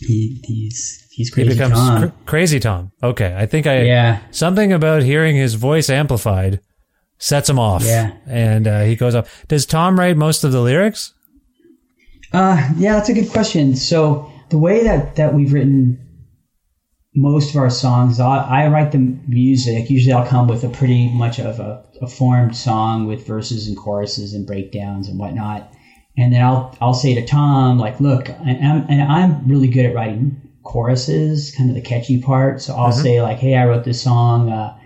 [0.00, 2.02] he he's he's He becomes Tom.
[2.02, 2.92] cr- crazy Tom.
[3.02, 4.18] Okay, I think I Yeah.
[4.30, 6.60] something about hearing his voice amplified
[7.18, 7.84] sets him off.
[7.84, 8.12] Yeah.
[8.26, 9.26] and uh, he goes up.
[9.48, 11.12] Does Tom write most of the lyrics?
[12.32, 13.74] Uh, yeah, that's a good question.
[13.76, 15.98] So the way that that we've written
[17.14, 19.90] most of our songs, I, I write the music.
[19.90, 23.76] Usually, I'll come with a pretty much of a, a formed song with verses and
[23.76, 25.72] choruses and breakdowns and whatnot.
[26.16, 29.86] And then I'll I'll say to Tom like, look, and I'm, and I'm really good
[29.86, 32.60] at writing choruses, kind of the catchy part.
[32.60, 33.02] So I'll Mhm.
[33.02, 34.48] say like, hey, I wrote this song.
[34.50, 34.76] Uh,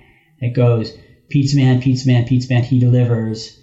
[0.41, 0.93] it goes,
[1.29, 3.59] Pizza Man, Pizza Man, Pizza Man, he delivers.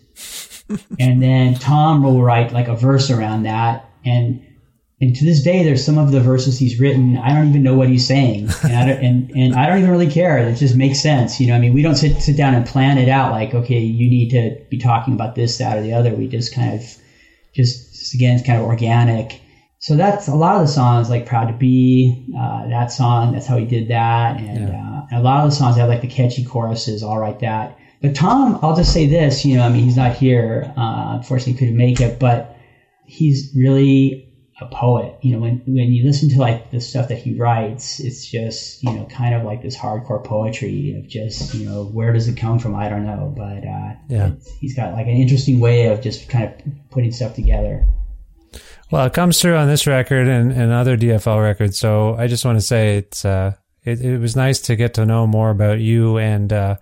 [0.99, 3.89] and then Tom will write like a verse around that.
[4.03, 4.45] And
[5.01, 7.17] and to this day, there's some of the verses he's written.
[7.17, 9.89] I don't even know what he's saying, and I don't, and, and I don't even
[9.89, 10.37] really care.
[10.37, 11.55] It just makes sense, you know.
[11.55, 14.29] I mean, we don't sit sit down and plan it out like, okay, you need
[14.29, 16.13] to be talking about this, that, or the other.
[16.13, 16.81] We just kind of
[17.53, 19.41] just, just again, it's kind of organic.
[19.79, 23.33] So that's a lot of the songs, like "Proud to Be," uh, that song.
[23.33, 26.01] That's how he did that, and, uh, and a lot of the songs have like
[26.01, 27.39] the catchy choruses, all right.
[27.39, 30.71] That, but Tom, I'll just say this, you know, I mean, he's not here.
[30.77, 32.55] Uh, unfortunately, couldn't make it, but
[33.05, 34.20] he's really
[34.61, 35.15] a poet.
[35.21, 38.83] You know, when when you listen to like the stuff that he writes, it's just
[38.83, 42.37] you know kind of like this hardcore poetry of just you know where does it
[42.37, 42.75] come from?
[42.75, 44.31] I don't know, but uh, Yeah.
[44.59, 46.53] he's got like an interesting way of just kind of
[46.91, 47.85] putting stuff together.
[48.91, 51.77] Well, it comes through on this record and, and other DFL records.
[51.77, 53.53] So I just want to say it's uh,
[53.83, 56.75] it, it was nice to get to know more about you and uh,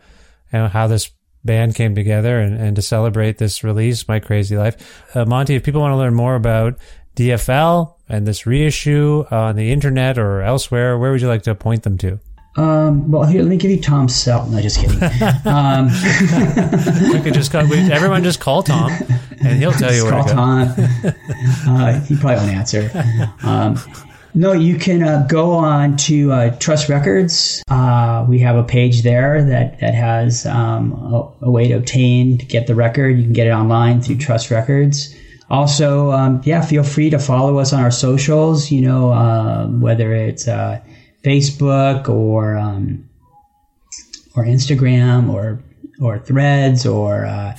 [0.52, 1.12] and how this
[1.46, 5.16] band came together and, and to celebrate this release, My Crazy Life.
[5.16, 6.78] Uh, Monty, if people want to learn more about
[7.20, 11.84] DFL and this reissue on the internet or elsewhere, where would you like to point
[11.84, 12.18] them to?
[12.56, 14.48] Um, well, here, let me give you Tom's cell.
[14.48, 15.02] No, just kidding.
[15.46, 15.88] um,
[17.14, 18.92] We could just call, we, everyone just call Tom
[19.44, 20.36] and he'll tell you where call to go.
[20.36, 20.76] Tom.
[21.68, 22.90] uh, he probably won't answer.
[23.44, 23.78] Um,
[24.34, 27.64] no, you can uh, go on to uh, Trust Records.
[27.68, 32.38] Uh, we have a page there that that has um, a, a way to obtain
[32.38, 33.18] to get the record.
[33.18, 35.16] You can get it online through Trust Records.
[35.50, 38.70] Also, um, yeah, feel free to follow us on our socials.
[38.72, 40.80] You know, um, whether it's uh,
[41.24, 43.10] Facebook or um,
[44.36, 45.62] or Instagram or
[46.02, 47.58] or Threads or uh,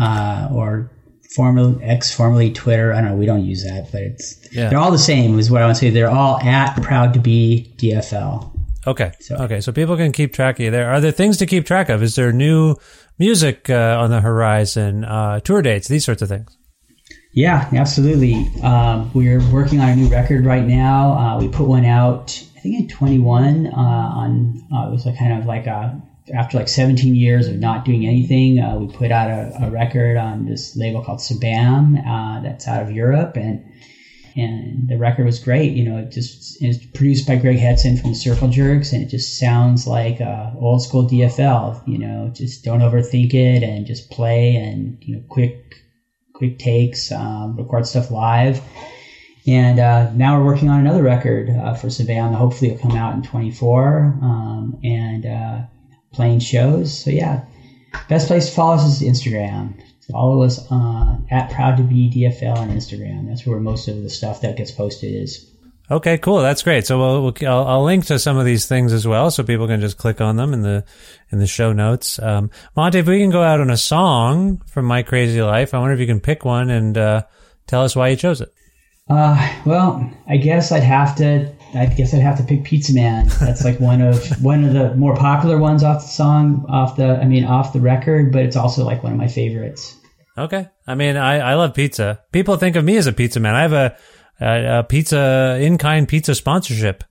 [0.00, 0.90] uh, or
[1.34, 2.92] former ex formerly Twitter.
[2.92, 3.16] I don't know.
[3.16, 4.68] We don't use that, but it's Yeah.
[4.70, 5.38] they're all the same.
[5.38, 5.90] Is what I want to say.
[5.90, 8.50] They're all at Proud to Be DFL.
[8.86, 9.12] Okay.
[9.30, 9.60] okay.
[9.60, 10.90] So people can keep track of you there.
[10.90, 12.02] Are there things to keep track of?
[12.02, 12.76] Is there new
[13.18, 16.56] music uh, on the horizon, uh, tour dates, these sorts of things?
[17.34, 18.48] Yeah, absolutely.
[18.62, 21.12] Um, we're working on a new record right now.
[21.18, 23.66] Uh, we put one out, I think, in 21.
[23.66, 26.00] Uh, on uh, it was kind of like a
[26.32, 28.60] after like 17 years of not doing anything.
[28.60, 32.80] Uh, we put out a, a record on this label called SBÄM uh, that's out
[32.80, 33.60] of Europe, and
[34.36, 35.72] and the record was great.
[35.72, 39.08] You know, it just it's produced by Greg Hetson from the Circle Jerks, and it
[39.08, 41.82] just sounds like uh, old school DFL.
[41.84, 45.83] You know, just don't overthink it and just play and you know, quick
[46.34, 48.60] quick takes, um, record stuff live.
[49.46, 52.36] And uh, now we're working on another record uh, for Savannah.
[52.36, 55.62] Hopefully, it'll come out in 24 um, and uh,
[56.12, 56.96] playing shows.
[56.96, 57.44] So, yeah,
[58.08, 59.80] best place to follow us is Instagram.
[60.10, 63.26] Follow us uh, at Proud to Be DFL on Instagram.
[63.26, 65.46] That's where most of the stuff that gets posted is.
[65.90, 66.40] Okay, cool.
[66.40, 66.86] That's great.
[66.86, 69.66] So we'll, we'll I'll, I'll link to some of these things as well, so people
[69.66, 70.84] can just click on them in the
[71.30, 72.18] in the show notes.
[72.18, 75.78] Um, Monty, if we can go out on a song from My Crazy Life, I
[75.78, 77.22] wonder if you can pick one and uh,
[77.66, 78.52] tell us why you chose it.
[79.10, 81.52] Uh, well, I guess I'd have to.
[81.74, 83.28] I guess I'd have to pick Pizza Man.
[83.40, 87.16] That's like one of one of the more popular ones off the song, off the.
[87.16, 89.98] I mean, off the record, but it's also like one of my favorites.
[90.36, 90.66] Okay.
[90.86, 92.20] I mean, I, I love pizza.
[92.32, 93.54] People think of me as a pizza man.
[93.54, 93.96] I have a,
[94.40, 97.04] a, a pizza in kind pizza sponsorship.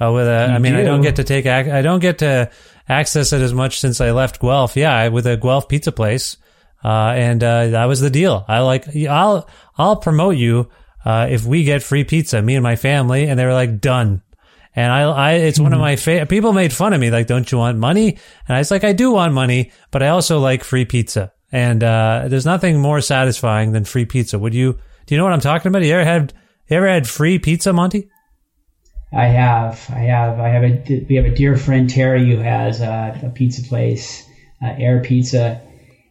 [0.00, 0.86] Uh, with a, You I mean, I do?
[0.86, 2.50] don't get to take, ac- I don't get to
[2.88, 4.76] access it as much since I left Guelph.
[4.76, 6.36] Yeah, I- with a Guelph pizza place.
[6.84, 8.44] Uh, and, uh, that was the deal.
[8.48, 9.48] I like, I'll,
[9.78, 10.68] I'll promote you,
[11.04, 13.28] uh, if we get free pizza, me and my family.
[13.28, 14.22] And they were like, done.
[14.76, 17.50] And I, I, it's one of my favorite, people made fun of me, like, don't
[17.50, 18.18] you want money?
[18.48, 21.32] And I was like, I do want money, but I also like free pizza.
[21.52, 24.36] And, uh, there's nothing more satisfying than free pizza.
[24.38, 24.72] Would you,
[25.06, 25.84] do you know what I'm talking about?
[25.84, 26.34] You ever had,
[26.68, 28.08] you ever had free pizza, Monty?
[29.12, 31.06] I have, I have, I have a.
[31.08, 34.28] We have a dear friend Terry who has a, a pizza place,
[34.60, 35.60] uh, Air Pizza,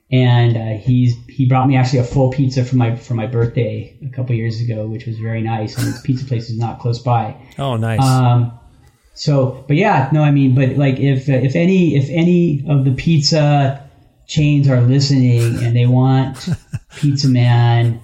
[0.10, 3.98] and uh, he's he brought me actually a full pizza for my for my birthday
[4.06, 5.76] a couple years ago, which was very nice.
[5.78, 7.36] And his pizza place is not close by.
[7.58, 8.00] Oh, nice.
[8.00, 8.58] Um,
[9.16, 12.92] so, but yeah, no, I mean, but like if if any if any of the
[12.92, 13.90] pizza
[14.28, 16.48] chains are listening and they want
[16.96, 18.00] Pizza Man,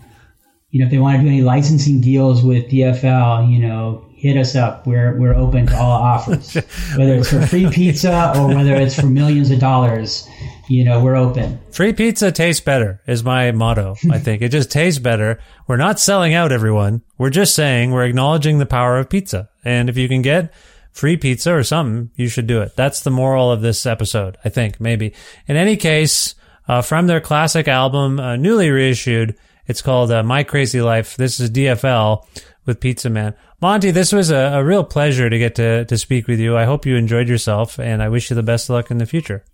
[0.72, 4.38] you know, if they want to do any licensing deals with DFL, you know, hit
[4.38, 4.86] us up.
[4.86, 6.54] We're we're open to all offers,
[6.96, 10.28] whether it's for free pizza or whether it's for millions of dollars.
[10.68, 11.60] you know, we're open.
[11.72, 13.96] Free pizza tastes better is my motto.
[14.12, 15.40] I think it just tastes better.
[15.68, 17.02] We're not selling out everyone.
[17.18, 19.50] We're just saying we're acknowledging the power of pizza.
[19.66, 20.54] And if you can get
[20.92, 22.76] free pizza or something, you should do it.
[22.76, 25.14] That's the moral of this episode, I think, maybe.
[25.48, 26.36] In any case,
[26.68, 29.36] uh, from their classic album, uh, newly reissued,
[29.70, 31.16] it's called uh, My Crazy Life.
[31.16, 32.26] This is DFL
[32.66, 33.36] with Pizza Man.
[33.62, 36.58] Monty, this was a, a real pleasure to get to, to speak with you.
[36.58, 39.06] I hope you enjoyed yourself, and I wish you the best of luck in the
[39.06, 39.46] future.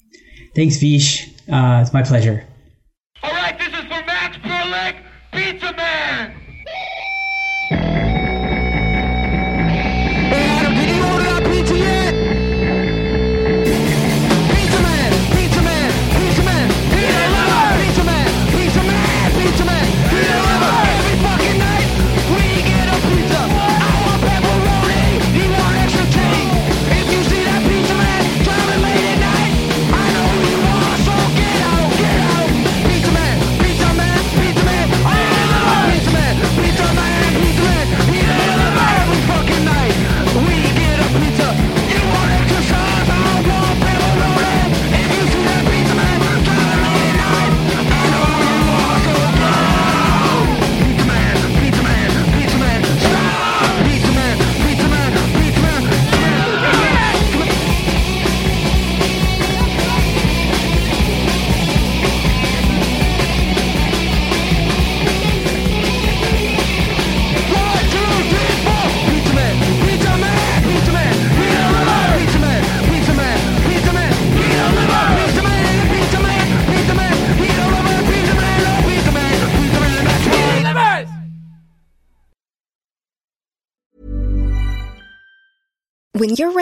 [0.56, 1.28] Thanks, Vish.
[1.52, 2.48] Uh, it's my pleasure.
[3.22, 4.96] All right, this is for Max Perlich,
[5.34, 6.05] Pizza Man.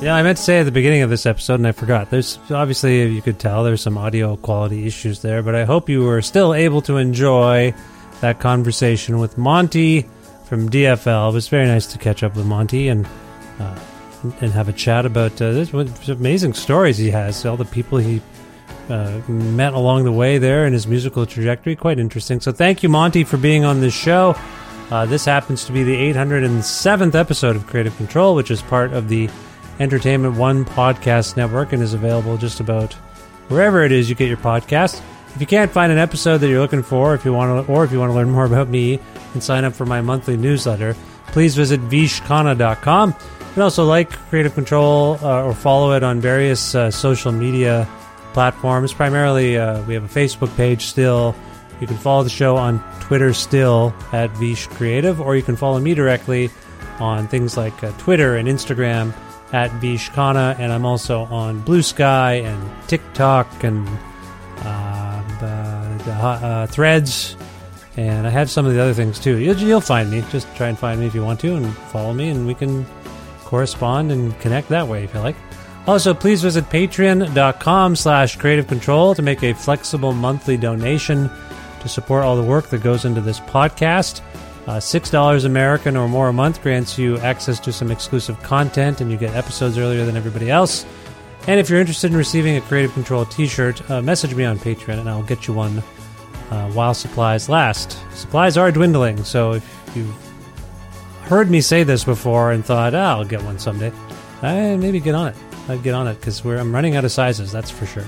[0.00, 2.08] Yeah, I meant to say at the beginning of this episode, and I forgot.
[2.08, 6.02] There's obviously, you could tell, there's some audio quality issues there, but I hope you
[6.04, 7.74] were still able to enjoy
[8.22, 10.08] that conversation with Monty
[10.46, 11.30] from DFL.
[11.30, 13.06] It was very nice to catch up with Monty and
[13.58, 13.78] uh,
[14.40, 15.72] and have a chat about uh, this
[16.08, 18.22] amazing stories he has, all the people he
[18.88, 21.76] uh, met along the way there in his musical trajectory.
[21.76, 22.40] Quite interesting.
[22.40, 24.34] So thank you, Monty, for being on this show.
[24.90, 29.08] Uh, this happens to be the 807th episode of Kreative Kontrol, which is part of
[29.10, 29.28] the
[29.80, 32.92] Entertainment One podcast network and is available just about
[33.48, 35.02] wherever it is you get your podcast.
[35.34, 37.84] If you can't find an episode that you're looking for, if you want to, or
[37.84, 39.00] if you want to learn more about me
[39.32, 40.94] and sign up for my monthly newsletter,
[41.28, 43.10] please visit vishkhanna.com.
[43.10, 47.88] You can also like Kreative Kontrol uh, or follow it on various uh, social media
[48.32, 48.92] platforms.
[48.92, 51.34] Primarily, uh, we have a Facebook page still.
[51.80, 55.80] You can follow the show on Twitter still at Vish Creative, or you can follow
[55.80, 56.50] me directly
[56.98, 59.14] on things like uh, Twitter and Instagram
[59.52, 63.88] at Vishkhanna, and I'm also on Blue Sky and TikTok and
[64.58, 67.36] uh, the, the, uh, Threads,
[67.96, 69.38] and I have some of the other things too.
[69.38, 70.22] You'll, you'll find me.
[70.30, 72.86] Just try and find me if you want to, and follow me, and we can
[73.44, 75.36] correspond and connect that way if you like.
[75.86, 81.30] Also, please visit patreon.com slash kreative kontrol to make a flexible monthly donation
[81.80, 84.20] to support all the work that goes into this podcast.
[84.66, 89.10] Uh, $6 American or more a month grants you access to some exclusive content and
[89.10, 90.84] you get episodes earlier than everybody else.
[91.46, 94.58] And if you're interested in receiving a Kreative Kontrol t shirt, uh, message me on
[94.58, 95.82] Patreon and I'll get you one
[96.50, 97.98] uh, while supplies last.
[98.14, 100.14] Supplies are dwindling, so if you've
[101.22, 103.92] heard me say this before and thought, ah, I'll get one someday,
[104.42, 105.36] uh, maybe get on it.
[105.68, 108.06] I'd get on it because I'm running out of sizes, that's for sure.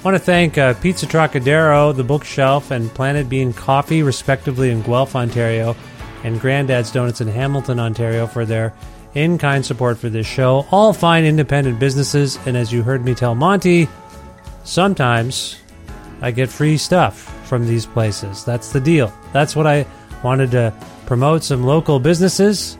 [0.00, 4.80] I want to thank uh, Pizza Trokadero, The Bookshelf, and Planet Bean Coffee, respectively, in
[4.80, 5.76] Guelph, Ontario,
[6.24, 8.72] and Grandad's Donuts in Hamilton, Ontario for their
[9.14, 10.66] in kind support for this show.
[10.70, 13.88] All fine independent businesses, and as you heard me tell Monty,
[14.64, 15.60] sometimes
[16.22, 17.16] I get free stuff
[17.46, 18.42] from these places.
[18.42, 19.12] That's the deal.
[19.34, 19.84] That's what I
[20.22, 20.72] wanted to
[21.04, 22.78] promote some local businesses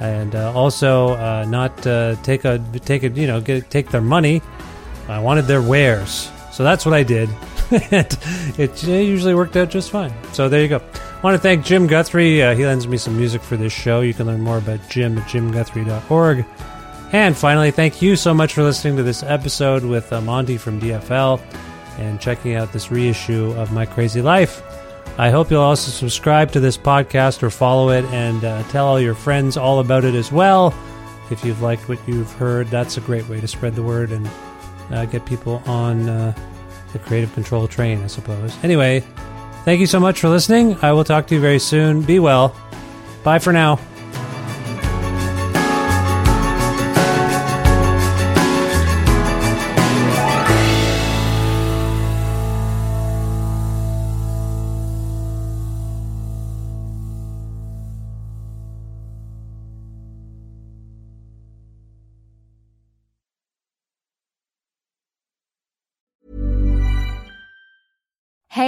[0.00, 4.00] and uh, also uh, not uh, take a take a you know get, take their
[4.00, 4.40] money.
[5.08, 7.28] I wanted their wares, so that's what I did.
[7.90, 8.18] and
[8.58, 10.12] it usually worked out just fine.
[10.32, 10.76] So there you go.
[10.78, 12.42] I want to thank Jim Guthrie.
[12.42, 14.02] Uh, he lends me some music for this show.
[14.02, 16.44] You can learn more about Jim at jimguthrie.org.
[17.12, 20.80] And finally, thank you so much for listening to this episode with uh, Monty from
[20.80, 21.40] DFL
[21.98, 24.62] and checking out this reissue of My Crazy Life.
[25.18, 29.00] I hope you'll also subscribe to this podcast or follow it and uh, tell all
[29.00, 30.74] your friends all about it as well.
[31.30, 34.28] If you've liked what you've heard, that's a great way to spread the word and
[34.90, 36.34] uh, get people on uh,
[36.92, 38.56] the Kreative Kontrol train, I suppose.
[38.62, 39.00] Anyway,
[39.64, 40.76] thank you so much for listening.
[40.82, 42.02] I will talk to you very soon.
[42.02, 42.54] Be well.
[43.22, 43.78] Bye for now.